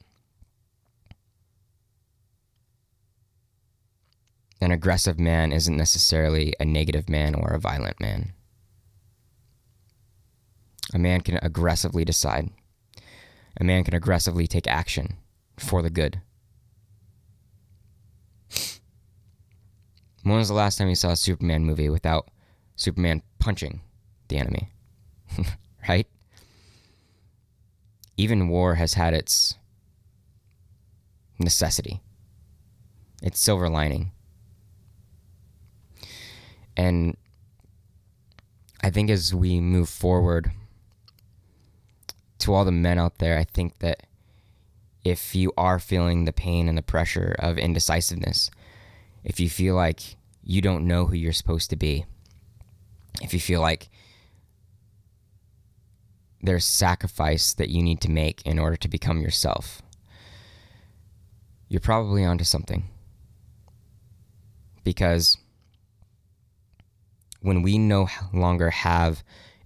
an 4.60 4.72
aggressive 4.72 5.20
man 5.20 5.52
isn't 5.52 5.78
necessarily 5.78 6.54
a 6.60 6.66
negative 6.66 7.10
man 7.10 7.36
or 7.36 7.50
a 7.50 7.60
violent 7.60 8.00
man. 8.00 8.34
A 10.94 10.98
man 10.98 11.22
can 11.22 11.40
aggressively 11.42 12.06
decide. 12.06 12.50
A 13.58 13.63
man 13.63 13.84
can 13.84 13.94
aggressively 13.94 14.48
take 14.48 14.68
action 14.68 15.18
for 15.58 15.82
the 15.82 15.89
good. 15.89 16.22
When 20.24 20.38
was 20.38 20.48
the 20.48 20.54
last 20.54 20.78
time 20.78 20.88
you 20.88 20.96
saw 20.96 21.12
a 21.12 21.16
Superman 21.18 21.66
movie 21.66 21.89
without 21.89 22.30
Superman 22.76 23.22
punching 23.39 23.82
the 24.30 24.38
enemy? 24.38 24.70
right? 25.88 26.08
Even 28.16 28.48
war 28.48 28.76
has 28.76 28.94
had 28.94 29.13
its 29.13 29.56
necessity, 31.39 32.02
its 33.22 33.39
silver 33.39 33.70
lining. 33.70 34.12
And 36.78 37.18
I 38.82 38.89
think 38.89 39.10
as 39.10 39.34
we 39.34 39.60
move 39.60 39.89
forward, 39.89 40.52
to 42.44 42.54
all 42.54 42.66
the 42.66 42.72
men 42.72 43.00
out 43.00 43.20
there, 43.20 43.38
I 43.38 43.46
think 43.46 43.80
that 43.80 44.06
if 45.06 45.34
you 45.34 45.54
are 45.58 45.80
feeling 45.80 46.26
the 46.26 46.34
pain 46.34 46.68
and 46.68 46.78
the 46.78 46.82
pressure 46.82 47.36
of 47.40 47.58
indecisiveness, 47.58 48.52
if 49.24 49.40
you 49.40 49.50
feel 49.50 49.76
like 49.76 50.18
you 50.44 50.62
don't 50.62 50.86
know 50.86 51.06
who 51.06 51.16
you're 51.16 51.32
supposed 51.32 51.70
to 51.70 51.78
be, 51.78 52.06
if 53.22 53.34
you 53.34 53.40
feel 53.40 53.62
like 53.62 53.90
there's 56.42 56.66
sacrifice 56.66 57.54
that 57.54 57.70
you 57.70 57.82
need 57.82 58.02
to 58.02 58.12
make 58.12 58.42
in 58.46 58.60
order 58.60 58.76
to 58.76 58.90
become 58.90 59.22
yourself, 59.22 59.82
you're 61.70 61.80
probably 61.80 62.26
onto 62.26 62.44
something. 62.44 62.84
Because 64.84 65.38
when 67.40 67.62
we 67.62 67.78
no 67.78 68.10
longer 68.34 68.70
have 68.70 69.24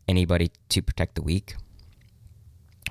anybody 0.08 0.52
to 0.70 0.84
protect 0.84 1.16
the 1.16 1.24
weak, 1.24 1.56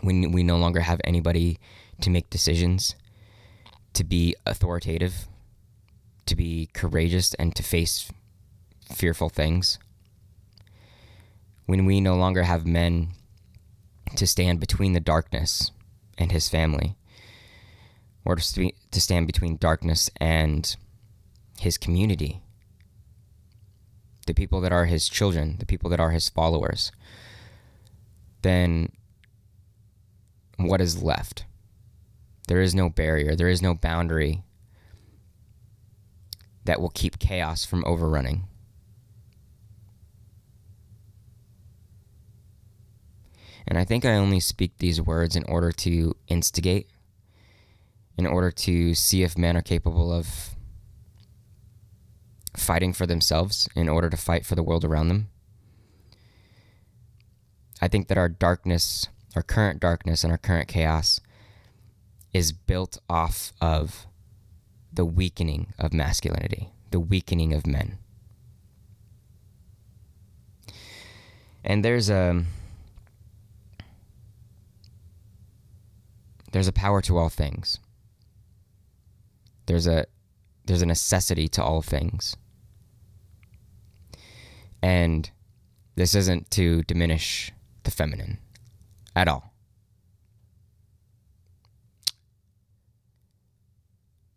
when 0.01 0.33
we 0.33 0.43
no 0.43 0.57
longer 0.57 0.81
have 0.81 1.01
anybody 1.05 1.59
to 2.01 2.11
make 2.11 2.31
decisions, 2.31 2.95
to 3.95 4.05
be 4.05 4.35
authoritative, 4.45 5.27
to 6.27 6.37
be 6.37 6.69
courageous, 6.73 7.35
and 7.35 7.55
to 7.57 7.63
face 7.63 8.11
fearful 8.93 9.29
things, 9.29 9.79
when 11.67 11.85
we 11.87 12.01
no 12.01 12.15
longer 12.15 12.45
have 12.45 12.67
men 12.67 13.09
to 14.15 14.27
stand 14.27 14.61
between 14.61 14.93
the 14.93 15.01
darkness 15.01 15.71
and 16.19 16.33
his 16.33 16.49
family, 16.49 16.97
or 18.25 18.37
to, 18.37 18.71
to 18.91 19.01
stand 19.01 19.27
between 19.27 19.57
darkness 19.57 20.11
and 20.21 20.77
his 21.59 21.79
community 21.79 22.43
the 24.27 24.35
people 24.35 24.61
that 24.61 24.73
are 24.73 24.85
his 24.85 25.09
children, 25.09 25.57
the 25.59 25.67
people 25.67 25.89
that 25.91 26.01
are 26.01 26.11
his 26.11 26.29
followers, 26.29 26.93
then 28.43 28.91
what 30.57 30.81
is 30.81 31.03
left? 31.03 31.45
There 32.49 32.61
is 32.61 32.75
no 32.75 32.89
barrier, 32.89 33.35
there 33.35 33.49
is 33.49 33.63
no 33.63 33.75
boundary 33.75 34.45
that 36.65 36.81
will 36.81 36.91
keep 36.91 37.19
chaos 37.19 37.65
from 37.65 37.85
overrunning. 37.87 38.47
And 43.69 43.79
I 43.79 43.85
think 43.85 44.05
I 44.05 44.15
only 44.15 44.41
speak 44.41 44.79
these 44.79 45.01
words 45.01 45.35
in 45.35 45.45
order 45.45 45.73
to 45.73 46.15
instigate, 46.29 46.89
in 48.17 48.27
order 48.27 48.51
to 48.53 48.95
see 48.95 49.23
if 49.23 49.37
men 49.37 49.57
are 49.57 49.63
capable 49.63 50.13
of 50.13 50.57
fighting 52.57 52.93
for 52.93 53.07
themselves 53.07 53.69
in 53.75 53.89
order 53.89 54.09
to 54.09 54.17
fight 54.17 54.47
for 54.47 54.55
the 54.55 54.63
world 54.63 54.85
around 54.85 55.09
them. 55.09 55.29
I 57.83 57.89
think 57.89 58.09
that 58.09 58.19
our 58.19 58.29
darkness, 58.29 59.09
our 59.37 59.43
current 59.43 59.79
darkness, 59.81 60.25
and 60.25 60.33
our 60.33 60.39
current 60.39 60.67
chaos 60.67 61.21
is 62.33 62.53
built 62.53 62.99
off 63.09 63.53
of 63.61 64.07
the 64.91 65.05
weakening 65.05 65.75
of 65.79 65.93
masculinity, 65.93 66.71
the 66.91 66.99
weakening 66.99 67.53
of 67.53 67.67
men. 67.67 67.99
And 71.63 71.85
there's 71.85 72.09
a 72.09 72.45
there's 76.53 76.69
a 76.69 76.73
power 76.73 77.03
to 77.03 77.19
all 77.19 77.29
things. 77.29 77.79
There's 79.67 79.87
a 79.87 80.07
there's 80.65 80.83
a 80.83 80.87
necessity 80.87 81.47
to 81.49 81.63
all 81.63 81.83
things. 81.83 82.37
And 84.83 85.31
this 85.95 86.15
isn't 86.15 86.51
to 86.53 86.83
diminish 86.85 87.53
the 87.85 87.91
feminine 87.91 88.39
at 89.17 89.27
all. 89.27 89.53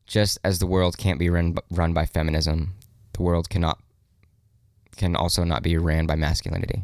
Just 0.07 0.39
as 0.43 0.57
the 0.57 0.65
world 0.65 0.97
can't 0.97 1.19
be 1.19 1.29
run, 1.29 1.55
run 1.69 1.93
by 1.93 2.07
feminism, 2.07 2.73
the 3.13 3.21
world 3.21 3.49
cannot 3.49 3.79
can 4.97 5.15
also 5.15 5.43
not 5.43 5.63
be 5.63 5.77
ran 5.77 6.07
by 6.07 6.15
masculinity. 6.15 6.83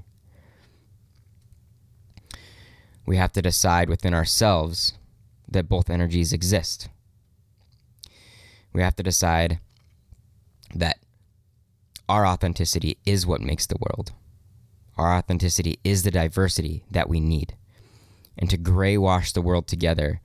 We 3.06 3.18
have 3.18 3.32
to 3.34 3.42
decide 3.42 3.90
within 3.90 4.14
ourselves 4.14 4.94
that 5.48 5.68
both 5.68 5.90
energies 5.90 6.32
exist. 6.34 6.88
We 8.74 8.82
have 8.82 8.96
to 8.98 9.04
decide 9.04 9.60
that 10.74 11.00
our 12.08 12.26
authenticity 12.28 12.98
is 13.06 13.26
what 13.26 13.42
makes 13.42 13.66
the 13.68 13.78
world. 13.80 14.12
our 14.98 15.14
authenticity 15.14 15.80
is 15.84 16.04
the 16.04 16.12
diversity 16.12 16.84
that 16.90 17.10
we 17.10 17.20
need. 17.20 17.56
And 18.38 18.50
to 18.50 18.58
gray 18.58 18.98
wash 18.98 19.32
the 19.32 19.42
world 19.42 19.68
together 19.68 20.22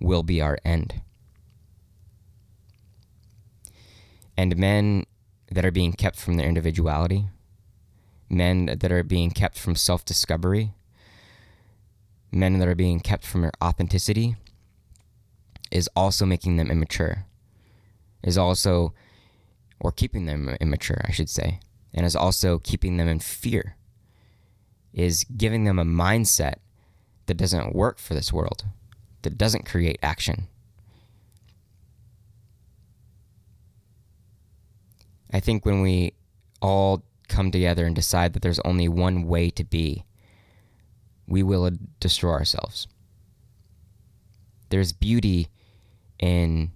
will 0.00 0.22
be 0.22 0.40
our 0.40 0.58
end. 0.64 1.00
And 4.36 4.56
men 4.56 5.04
that 5.50 5.64
are 5.64 5.70
being 5.70 5.92
kept 5.92 6.18
from 6.18 6.34
their 6.34 6.48
individuality, 6.48 7.26
men 8.28 8.66
that 8.66 8.92
are 8.92 9.04
being 9.04 9.30
kept 9.30 9.58
from 9.58 9.74
self 9.76 10.04
discovery, 10.04 10.74
men 12.32 12.58
that 12.58 12.68
are 12.68 12.74
being 12.74 13.00
kept 13.00 13.24
from 13.24 13.42
their 13.42 13.52
authenticity, 13.62 14.36
is 15.70 15.88
also 15.96 16.26
making 16.26 16.56
them 16.56 16.70
immature, 16.70 17.24
is 18.22 18.36
also, 18.36 18.92
or 19.80 19.92
keeping 19.92 20.26
them 20.26 20.56
immature, 20.60 21.00
I 21.04 21.12
should 21.12 21.30
say, 21.30 21.60
and 21.94 22.04
is 22.04 22.16
also 22.16 22.58
keeping 22.58 22.96
them 22.96 23.08
in 23.08 23.20
fear, 23.20 23.76
is 24.92 25.24
giving 25.24 25.64
them 25.64 25.78
a 25.78 25.84
mindset 25.84 26.56
that 27.26 27.36
doesn't 27.36 27.74
work 27.74 27.98
for 27.98 28.14
this 28.14 28.32
world, 28.32 28.64
that 29.22 29.36
doesn't 29.38 29.66
create 29.66 29.98
action. 30.02 30.48
I 35.32 35.40
think 35.40 35.66
when 35.66 35.82
we 35.82 36.14
all 36.62 37.02
come 37.28 37.50
together 37.50 37.84
and 37.86 37.94
decide 37.94 38.32
that 38.32 38.42
there's 38.42 38.60
only 38.60 38.88
one 38.88 39.26
way 39.26 39.50
to 39.50 39.64
be, 39.64 40.04
we 41.26 41.42
will 41.42 41.70
destroy 42.00 42.32
ourselves. 42.32 42.86
There's 44.68 44.92
beauty 44.92 45.48
in 46.18 46.70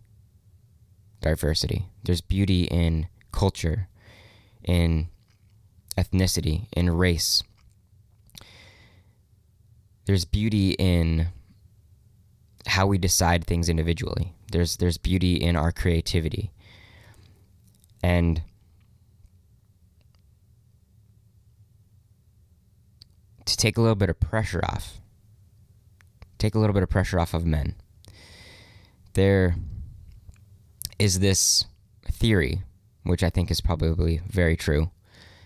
diversity, 1.20 1.86
there's 2.04 2.20
beauty 2.20 2.64
in 2.64 3.06
culture, 3.32 3.88
in 4.64 5.08
ethnicity, 5.96 6.66
in 6.72 6.90
race. 6.90 7.42
There's 10.10 10.24
beauty 10.24 10.72
in 10.72 11.28
how 12.66 12.88
we 12.88 12.98
decide 12.98 13.44
things 13.46 13.68
individually. 13.68 14.34
There's 14.50 14.78
there's 14.78 14.98
beauty 14.98 15.36
in 15.36 15.54
our 15.54 15.70
creativity. 15.70 16.50
And 18.02 18.42
to 23.44 23.56
take 23.56 23.76
a 23.76 23.80
little 23.80 23.94
bit 23.94 24.10
of 24.10 24.18
pressure 24.18 24.60
off, 24.64 25.00
take 26.38 26.56
a 26.56 26.58
little 26.58 26.74
bit 26.74 26.82
of 26.82 26.90
pressure 26.90 27.20
off 27.20 27.32
of 27.32 27.46
men. 27.46 27.76
There 29.12 29.54
is 30.98 31.20
this 31.20 31.66
theory, 32.10 32.62
which 33.04 33.22
I 33.22 33.30
think 33.30 33.48
is 33.48 33.60
probably 33.60 34.22
very 34.26 34.56
true, 34.56 34.90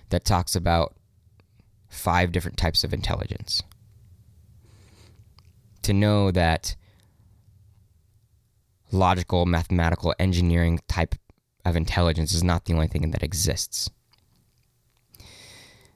that 0.08 0.24
talks 0.24 0.56
about 0.56 0.94
five 1.86 2.32
different 2.32 2.56
types 2.56 2.82
of 2.82 2.94
intelligence. 2.94 3.62
To 5.84 5.92
know 5.92 6.30
that 6.30 6.76
logical, 8.90 9.44
mathematical, 9.44 10.14
engineering 10.18 10.80
type 10.88 11.14
of 11.64 11.76
intelligence 11.76 12.32
is 12.32 12.42
not 12.42 12.64
the 12.64 12.72
only 12.72 12.86
thing 12.86 13.10
that 13.10 13.22
exists. 13.22 13.90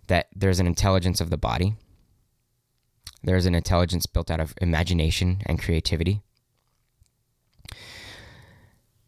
That 0.09 0.29
there's 0.35 0.61
an 0.61 0.66
intelligence 0.66 1.20
of 1.20 1.31
the 1.31 1.38
body, 1.38 1.74
there's 3.22 3.46
an 3.46 3.55
intelligence 3.55 4.07
built 4.07 4.31
out 4.31 4.40
of 4.40 4.55
imagination 4.61 5.40
and 5.46 5.61
creativity. 5.61 6.22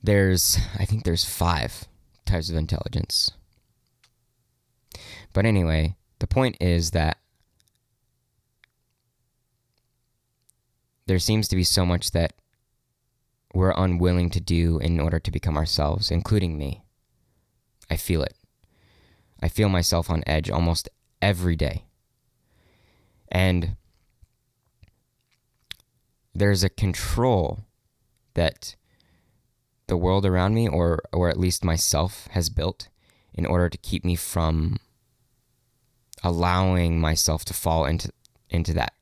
There's, 0.03 0.59
I 0.79 0.85
think 0.87 1.05
there's 1.05 1.25
five 1.25 1.85
types 2.25 2.49
of 2.49 2.57
intelligence. 2.57 3.31
But 5.33 5.45
anyway, 5.45 5.97
the 6.19 6.27
point 6.27 6.57
is 6.61 6.90
that 6.93 7.19
there 11.11 11.18
seems 11.18 11.49
to 11.49 11.57
be 11.57 11.64
so 11.64 11.85
much 11.85 12.12
that 12.12 12.35
we're 13.53 13.75
unwilling 13.77 14.31
to 14.31 14.38
do 14.38 14.79
in 14.79 15.01
order 15.01 15.18
to 15.18 15.33
become 15.33 15.57
ourselves, 15.57 16.09
including 16.09 16.57
me. 16.57 16.85
I 17.90 17.96
feel 17.96 18.23
it. 18.23 18.37
I 19.42 19.49
feel 19.49 19.68
myself 19.68 20.09
on 20.09 20.23
edge 20.25 20.49
almost 20.49 20.88
every 21.20 21.57
day. 21.57 21.87
And 23.29 23.75
there's 26.33 26.62
a 26.62 26.68
control 26.68 27.64
that 28.35 28.77
the 29.88 29.96
world 29.96 30.25
around 30.25 30.55
me 30.55 30.68
or 30.68 31.01
or 31.12 31.29
at 31.29 31.40
least 31.40 31.64
myself 31.64 32.29
has 32.31 32.51
built 32.51 32.88
in 33.35 33.44
order 33.46 33.68
to 33.68 33.79
keep 33.79 34.05
me 34.05 34.14
from 34.14 34.79
allowing 36.23 37.01
myself 37.01 37.44
to 37.46 37.53
fall 37.53 37.85
into 37.85 38.12
into 38.49 38.73
that 38.75 38.92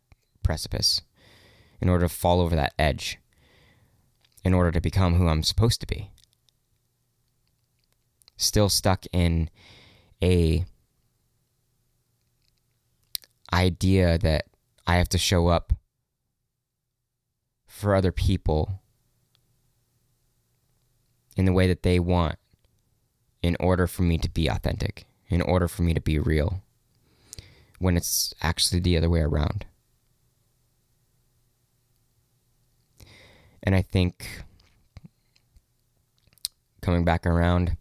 precipice 0.43 1.03
in 1.81 1.89
order 1.89 2.07
to 2.07 2.15
fall 2.15 2.41
over 2.41 2.57
that 2.57 2.75
edge 2.79 3.19
in 4.45 4.55
order 4.55 4.71
to 4.71 4.81
become 4.81 5.15
who 5.15 5.29
I'm 5.29 5.43
supposed 5.43 5.81
to 5.81 5.87
be 5.87 6.11
still 8.39 8.69
stuck 8.69 9.05
in 9.13 9.51
a 10.23 10.65
idea 13.53 14.17
that 14.19 14.47
I 14.87 14.97
have 14.97 15.09
to 15.11 15.19
show 15.19 15.49
up 15.49 15.75
for 17.67 17.95
other 17.95 18.13
people 18.13 18.81
in 21.37 21.45
the 21.45 21.53
way 21.53 21.67
that 21.67 21.83
they 21.83 21.99
want 21.99 22.37
in 23.43 23.57
order 23.61 23.87
for 23.87 24.03
me 24.03 24.19
to 24.19 24.31
be 24.31 24.49
authentic, 24.49 25.07
in 25.29 25.43
order 25.43 25.69
for 25.69 25.83
me 25.83 25.95
to 25.95 26.01
be 26.01 26.19
real, 26.19 26.63
when 27.79 27.97
it's 27.97 28.35
actually 28.43 28.81
the 28.81 28.97
other 28.97 29.11
way 29.11 29.21
around. 29.21 29.67
And 33.69 33.77
I 33.77 33.83
think 33.83 34.45
coming 36.81 37.05
back 37.05 37.27
around, 37.27 37.77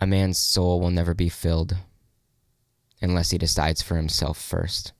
a 0.00 0.06
man's 0.08 0.36
soul 0.36 0.80
will 0.80 0.90
never 0.90 1.14
be 1.14 1.28
filled 1.28 1.76
unless 3.00 3.30
he 3.30 3.38
decides 3.38 3.82
for 3.82 3.94
himself 3.94 4.36
first. 4.36 4.92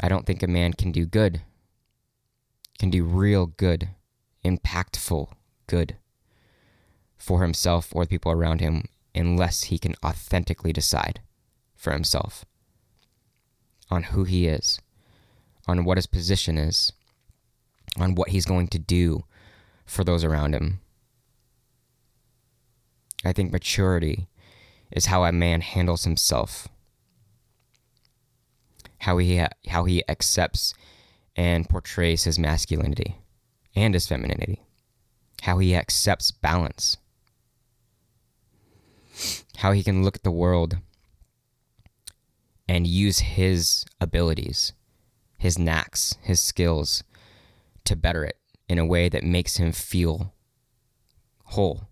I 0.00 0.08
don't 0.08 0.24
think 0.24 0.40
a 0.44 0.46
man 0.46 0.72
can 0.72 0.92
do 0.92 1.04
good, 1.04 1.40
can 2.78 2.90
do 2.90 3.02
real 3.02 3.46
good, 3.46 3.88
impactful 4.44 5.32
good 5.66 5.96
for 7.16 7.42
himself 7.42 7.88
or 7.92 8.04
the 8.04 8.10
people 8.10 8.30
around 8.30 8.60
him 8.60 8.84
unless 9.16 9.64
he 9.64 9.78
can 9.78 9.96
authentically 10.06 10.72
decide 10.72 11.22
for 11.74 11.92
himself 11.92 12.44
on 13.90 14.04
who 14.04 14.22
he 14.22 14.46
is, 14.46 14.78
on 15.66 15.84
what 15.84 15.98
his 15.98 16.06
position 16.06 16.58
is, 16.58 16.92
on 17.98 18.14
what 18.14 18.30
he's 18.30 18.46
going 18.46 18.68
to 18.68 18.78
do 18.78 19.24
for 19.86 20.04
those 20.04 20.24
around 20.24 20.54
him. 20.54 20.80
I 23.24 23.32
think 23.32 23.52
maturity 23.52 24.28
is 24.90 25.06
how 25.06 25.24
a 25.24 25.32
man 25.32 25.60
handles 25.60 26.04
himself 26.04 26.68
how 29.04 29.18
he 29.18 29.38
ha- 29.38 29.48
how 29.68 29.84
he 29.84 30.02
accepts 30.08 30.74
and 31.36 31.68
portrays 31.68 32.24
his 32.24 32.38
masculinity 32.38 33.16
and 33.76 33.92
his 33.92 34.06
femininity, 34.06 34.62
how 35.42 35.58
he 35.58 35.74
accepts 35.74 36.30
balance, 36.30 36.96
how 39.58 39.72
he 39.72 39.82
can 39.82 40.02
look 40.02 40.16
at 40.16 40.22
the 40.22 40.30
world 40.30 40.78
and 42.66 42.86
use 42.86 43.18
his 43.18 43.84
abilities, 44.00 44.72
his 45.44 45.58
knacks, 45.58 46.16
his 46.22 46.40
skills 46.40 47.04
to 47.84 47.94
better 47.94 48.24
it 48.24 48.38
in 48.66 48.78
a 48.78 48.86
way 48.86 49.10
that 49.10 49.22
makes 49.22 49.58
him 49.58 49.72
feel 49.72 50.32
whole. 51.44 51.82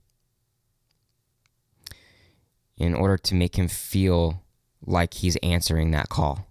In 2.78 2.94
order 2.94 3.18
to 3.18 3.34
make 3.34 3.56
him 3.56 3.68
feel 3.68 4.42
like 4.80 5.12
he's 5.12 5.36
answering 5.42 5.90
that 5.90 6.08
call 6.08 6.46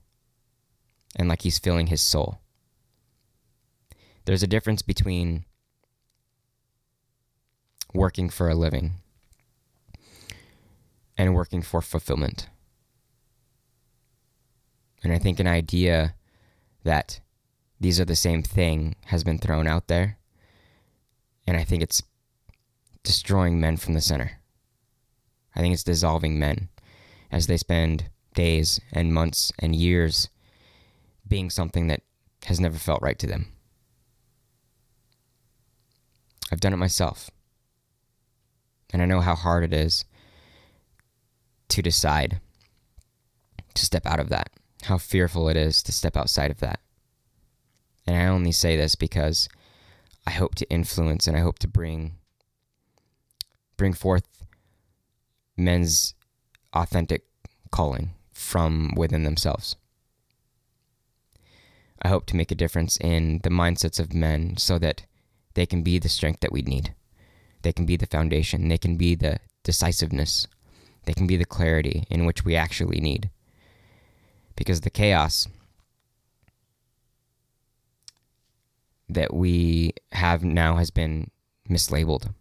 and 1.16 1.28
like 1.28 1.42
he's 1.42 1.58
filling 1.58 1.88
his 1.88 2.04
soul. 2.04 2.40
There's 4.26 4.44
a 4.44 4.48
difference 4.48 4.84
between 4.84 5.46
working 7.96 8.30
for 8.30 8.48
a 8.48 8.54
living 8.54 8.92
and 11.18 11.34
working 11.34 11.64
for 11.64 11.82
fulfillment. 11.82 12.48
And 15.04 15.12
I 15.12 15.18
think 15.18 15.40
an 15.40 15.48
idea 15.48 16.14
that 16.84 17.20
these 17.80 18.00
are 18.00 18.06
the 18.06 18.16
same 18.16 18.44
thing 18.44 18.96
has 19.06 19.24
been 19.24 19.38
thrown 19.38 19.68
out 19.68 19.88
there. 19.88 20.18
And 21.48 21.58
I 21.58 21.64
think 21.64 21.82
it's 21.82 22.04
destroying 23.04 23.60
men 23.60 23.78
from 23.78 23.94
the 23.94 24.02
center. 24.02 24.40
I 25.56 25.60
think 25.60 25.74
it's 25.74 25.84
dissolving 25.84 26.40
men 26.40 26.70
as 27.32 27.48
they 27.48 27.58
spend 27.58 28.10
days 28.34 28.80
and 28.92 29.14
months 29.14 29.52
and 29.60 29.76
years 29.76 30.30
being 31.28 31.50
something 31.50 31.88
that 31.88 32.02
has 32.46 32.60
never 32.60 32.78
felt 32.78 33.02
right 33.02 33.18
to 33.20 33.28
them. 33.28 33.48
I've 36.52 36.60
done 36.60 36.74
it 36.74 36.78
myself. 36.78 37.30
And 38.92 39.02
I 39.02 39.06
know 39.06 39.22
how 39.22 39.36
hard 39.36 39.64
it 39.64 39.74
is 39.74 40.06
to 41.70 41.82
decide 41.82 42.42
to 43.74 43.86
step 43.86 44.06
out 44.06 44.20
of 44.20 44.30
that, 44.30 44.50
how 44.86 44.98
fearful 44.98 45.50
it 45.50 45.58
is 45.58 45.84
to 45.84 45.92
step 45.92 46.18
outside 46.18 46.52
of 46.52 46.60
that. 46.60 46.80
And 48.08 48.16
I 48.16 48.28
only 48.28 48.52
say 48.52 48.76
this 48.76 48.96
because 48.96 49.48
I 50.26 50.32
hope 50.32 50.56
to 50.56 50.70
influence 50.70 51.28
and 51.28 51.36
I 51.36 51.42
hope 51.42 51.60
to 51.60 51.68
bring 51.68 52.16
bring 53.78 53.94
forth 53.94 54.28
men's 55.58 56.14
authentic 56.74 57.24
calling 57.72 58.12
from 58.32 58.94
within 58.96 59.24
themselves. 59.24 59.76
I 62.02 62.10
hope 62.10 62.26
to 62.28 62.36
make 62.36 62.52
a 62.52 62.56
difference 62.56 62.98
in 62.98 63.40
the 63.44 63.50
mindsets 63.50 64.00
of 64.00 64.14
men 64.14 64.58
so 64.58 64.80
that 64.80 65.06
they 65.54 65.66
can 65.66 65.84
be 65.84 66.00
the 66.00 66.10
strength 66.10 66.40
that 66.42 66.52
we 66.52 66.62
need. 66.62 66.94
They 67.62 67.74
can 67.74 67.86
be 67.86 67.98
the 67.98 68.08
foundation. 68.08 68.68
They 68.68 68.78
can 68.78 68.98
be 68.98 69.16
the 69.16 69.40
decisiveness. 69.64 70.48
They 71.06 71.14
can 71.14 71.28
be 71.28 71.38
the 71.38 71.46
clarity 71.46 72.06
in 72.10 72.26
which 72.26 72.44
we 72.44 72.56
actually 72.56 73.00
need. 73.00 73.30
Because 74.56 74.82
the 74.82 74.90
chaos 74.90 75.48
that 79.10 79.34
we 79.34 79.94
have 80.14 80.44
now 80.44 80.78
has 80.78 80.92
been 80.92 81.32
mislabeled. 81.70 82.34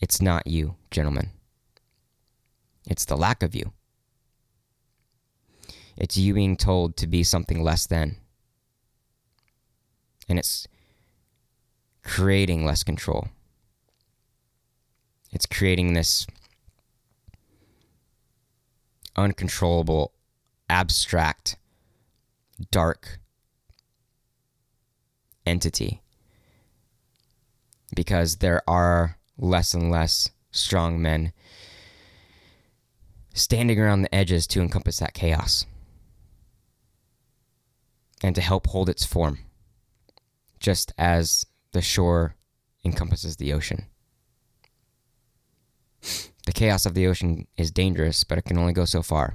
It's 0.00 0.20
not 0.20 0.46
you, 0.46 0.74
gentlemen. 0.90 1.30
It's 2.86 3.04
the 3.04 3.16
lack 3.16 3.42
of 3.42 3.54
you. 3.54 3.72
It's 5.96 6.16
you 6.16 6.34
being 6.34 6.56
told 6.56 6.96
to 6.96 7.06
be 7.06 7.22
something 7.22 7.62
less 7.62 7.86
than. 7.86 8.16
And 10.28 10.38
it's 10.38 10.66
creating 12.02 12.64
less 12.64 12.82
control. 12.82 13.28
It's 15.30 15.46
creating 15.46 15.94
this 15.94 16.26
uncontrollable, 19.16 20.12
abstract, 20.68 21.56
dark 22.70 23.18
entity. 25.46 26.00
Because 27.94 28.36
there 28.36 28.62
are 28.68 29.18
less 29.38 29.74
and 29.74 29.90
less 29.90 30.30
strong 30.50 31.00
men 31.00 31.32
standing 33.34 33.78
around 33.80 34.02
the 34.02 34.14
edges 34.14 34.46
to 34.46 34.60
encompass 34.60 34.98
that 34.98 35.14
chaos 35.14 35.66
and 38.22 38.34
to 38.34 38.40
help 38.40 38.68
hold 38.68 38.88
its 38.88 39.04
form, 39.04 39.38
just 40.60 40.92
as 40.96 41.44
the 41.72 41.82
shore 41.82 42.36
encompasses 42.84 43.36
the 43.36 43.52
ocean. 43.52 43.86
The 46.46 46.52
chaos 46.52 46.86
of 46.86 46.94
the 46.94 47.06
ocean 47.06 47.46
is 47.56 47.70
dangerous, 47.70 48.24
but 48.24 48.38
it 48.38 48.44
can 48.44 48.58
only 48.58 48.72
go 48.72 48.84
so 48.84 49.02
far. 49.02 49.34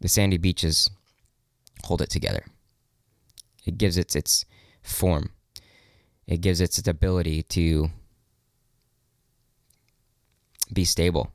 The 0.00 0.08
sandy 0.08 0.38
beaches 0.38 0.88
hold 1.84 2.00
it 2.00 2.10
together. 2.10 2.44
It 3.64 3.78
gives 3.78 3.96
it 3.96 4.16
its 4.16 4.44
form. 4.82 5.30
It 6.26 6.40
gives 6.40 6.60
it 6.60 6.78
its 6.78 6.88
ability 6.88 7.42
to 7.44 7.90
be 10.72 10.84
stable 10.84 11.32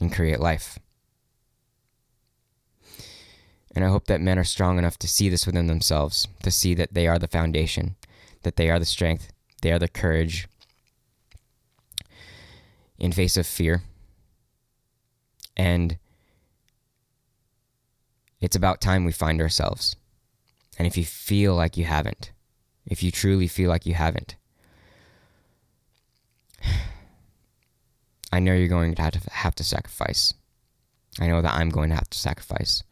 and 0.00 0.12
create 0.12 0.40
life. 0.40 0.78
And 3.74 3.84
I 3.84 3.88
hope 3.88 4.06
that 4.06 4.20
men 4.20 4.38
are 4.38 4.44
strong 4.44 4.78
enough 4.78 4.98
to 4.98 5.08
see 5.08 5.28
this 5.28 5.46
within 5.46 5.66
themselves, 5.66 6.26
to 6.42 6.50
see 6.50 6.74
that 6.74 6.94
they 6.94 7.06
are 7.06 7.18
the 7.18 7.28
foundation, 7.28 7.94
that 8.42 8.56
they 8.56 8.68
are 8.68 8.78
the 8.78 8.84
strength, 8.84 9.32
they 9.62 9.70
are 9.70 9.78
the 9.78 9.88
courage 9.88 10.48
in 12.98 13.12
face 13.12 13.36
of 13.36 13.46
fear. 13.46 13.82
And 15.56 15.98
it's 18.40 18.56
about 18.56 18.80
time 18.80 19.04
we 19.04 19.12
find 19.12 19.40
ourselves. 19.40 19.96
And 20.78 20.86
if 20.86 20.96
you 20.96 21.04
feel 21.04 21.54
like 21.54 21.76
you 21.76 21.84
haven't, 21.84 22.32
if 22.86 23.02
you 23.02 23.10
truly 23.10 23.48
feel 23.48 23.68
like 23.68 23.84
you 23.86 23.94
haven't, 23.94 24.36
I 28.32 28.38
know 28.40 28.54
you're 28.54 28.68
going 28.68 28.94
to 28.94 29.02
have 29.02 29.12
to, 29.12 29.30
have 29.30 29.54
to 29.56 29.64
sacrifice. 29.64 30.32
I 31.20 31.26
know 31.26 31.42
that 31.42 31.54
I'm 31.54 31.68
going 31.68 31.90
to 31.90 31.96
have 31.96 32.08
to 32.10 32.18
sacrifice 32.18 32.82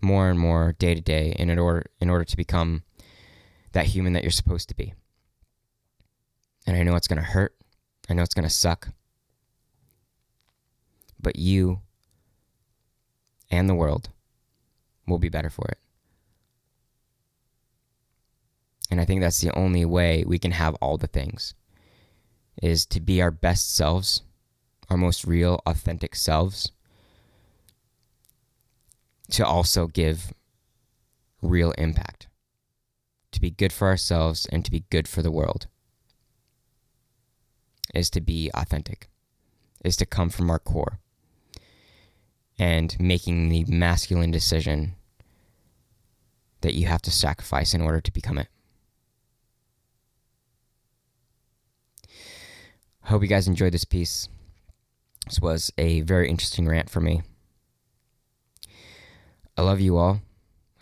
more 0.00 0.28
and 0.28 0.38
more 0.38 0.74
day 0.78 0.94
to 0.94 1.00
day 1.00 1.34
in 1.38 1.56
order 1.58 1.86
in 2.00 2.10
order 2.10 2.24
to 2.24 2.36
become 2.36 2.82
that 3.72 3.86
human 3.86 4.12
that 4.12 4.22
you're 4.22 4.30
supposed 4.30 4.68
to 4.68 4.76
be. 4.76 4.92
And 6.66 6.76
I 6.76 6.82
know 6.82 6.96
it's 6.96 7.08
going 7.08 7.20
to 7.20 7.26
hurt. 7.26 7.54
I 8.08 8.14
know 8.14 8.22
it's 8.22 8.34
going 8.34 8.48
to 8.48 8.50
suck. 8.50 8.88
But 11.20 11.36
you 11.36 11.80
and 13.50 13.68
the 13.68 13.74
world 13.74 14.10
will 15.06 15.18
be 15.18 15.28
better 15.28 15.50
for 15.50 15.66
it. 15.68 15.78
And 18.90 19.00
I 19.00 19.04
think 19.04 19.20
that's 19.20 19.40
the 19.40 19.56
only 19.56 19.84
way 19.84 20.24
we 20.26 20.38
can 20.38 20.52
have 20.52 20.74
all 20.76 20.98
the 20.98 21.06
things 21.06 21.54
is 22.62 22.86
to 22.86 23.00
be 23.00 23.20
our 23.20 23.30
best 23.30 23.74
selves, 23.74 24.22
our 24.88 24.96
most 24.96 25.24
real, 25.24 25.60
authentic 25.66 26.14
selves 26.14 26.70
to 29.30 29.44
also 29.44 29.86
give 29.86 30.32
real 31.42 31.72
impact, 31.72 32.28
to 33.32 33.40
be 33.40 33.50
good 33.50 33.72
for 33.72 33.88
ourselves 33.88 34.46
and 34.52 34.64
to 34.64 34.70
be 34.70 34.84
good 34.90 35.08
for 35.08 35.22
the 35.22 35.32
world, 35.32 35.66
is 37.94 38.10
to 38.10 38.20
be 38.20 38.50
authentic, 38.54 39.08
is 39.84 39.96
to 39.96 40.06
come 40.06 40.28
from 40.28 40.50
our 40.50 40.58
core 40.58 41.00
and 42.58 42.98
making 43.00 43.48
the 43.48 43.64
masculine 43.66 44.30
decision 44.30 44.94
that 46.60 46.74
you 46.74 46.86
have 46.86 47.02
to 47.02 47.10
sacrifice 47.10 47.74
in 47.74 47.80
order 47.80 48.00
to 48.00 48.12
become 48.12 48.38
it. 48.38 48.48
Hope 53.02 53.22
you 53.22 53.28
guys 53.28 53.46
enjoyed 53.46 53.72
this 53.72 53.84
piece. 53.84 54.28
This 55.26 55.40
was 55.40 55.70
a 55.76 56.00
very 56.02 56.28
interesting 56.30 56.66
rant 56.66 56.88
for 56.88 57.00
me. 57.00 57.22
I 59.56 59.62
love 59.62 59.80
you 59.80 59.98
all. 59.98 60.20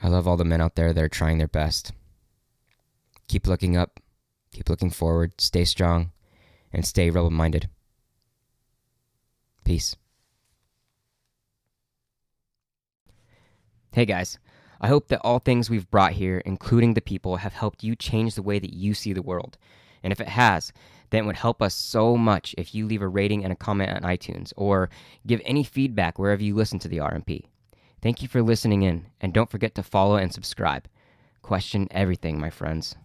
I 0.02 0.08
love 0.08 0.26
all 0.26 0.36
the 0.36 0.44
men 0.44 0.60
out 0.60 0.74
there 0.74 0.92
that 0.92 1.02
are 1.02 1.08
trying 1.08 1.38
their 1.38 1.48
best. 1.48 1.92
Keep 3.28 3.46
looking 3.46 3.76
up, 3.76 4.00
keep 4.52 4.68
looking 4.68 4.90
forward, 4.90 5.40
stay 5.40 5.64
strong, 5.64 6.12
and 6.72 6.86
stay 6.86 7.10
rebel 7.10 7.30
minded. 7.30 7.68
Peace. 9.64 9.96
Hey 13.94 14.06
guys, 14.06 14.38
I 14.80 14.88
hope 14.88 15.08
that 15.08 15.20
all 15.22 15.38
things 15.38 15.68
we've 15.68 15.90
brought 15.90 16.12
here, 16.12 16.38
including 16.46 16.94
the 16.94 17.02
people, 17.02 17.36
have 17.36 17.52
helped 17.52 17.84
you 17.84 17.94
change 17.94 18.34
the 18.34 18.42
way 18.42 18.58
that 18.58 18.72
you 18.72 18.94
see 18.94 19.12
the 19.12 19.20
world. 19.20 19.58
And 20.02 20.14
if 20.14 20.18
it 20.18 20.28
has, 20.28 20.72
then 21.10 21.24
it 21.24 21.26
would 21.26 21.36
help 21.36 21.60
us 21.60 21.74
so 21.74 22.16
much 22.16 22.54
if 22.56 22.74
you 22.74 22.86
leave 22.86 23.02
a 23.02 23.06
rating 23.06 23.44
and 23.44 23.52
a 23.52 23.56
comment 23.56 23.90
on 23.90 24.00
iTunes 24.00 24.54
or 24.56 24.88
give 25.26 25.42
any 25.44 25.62
feedback 25.62 26.18
wherever 26.18 26.42
you 26.42 26.54
listen 26.54 26.78
to 26.78 26.88
the 26.88 26.96
RMP. 26.96 27.44
Thank 28.00 28.22
you 28.22 28.28
for 28.28 28.40
listening 28.40 28.80
in, 28.80 29.08
and 29.20 29.34
don't 29.34 29.50
forget 29.50 29.74
to 29.74 29.82
follow 29.82 30.16
and 30.16 30.32
subscribe. 30.32 30.88
Question 31.42 31.86
everything, 31.90 32.40
my 32.40 32.48
friends. 32.48 32.96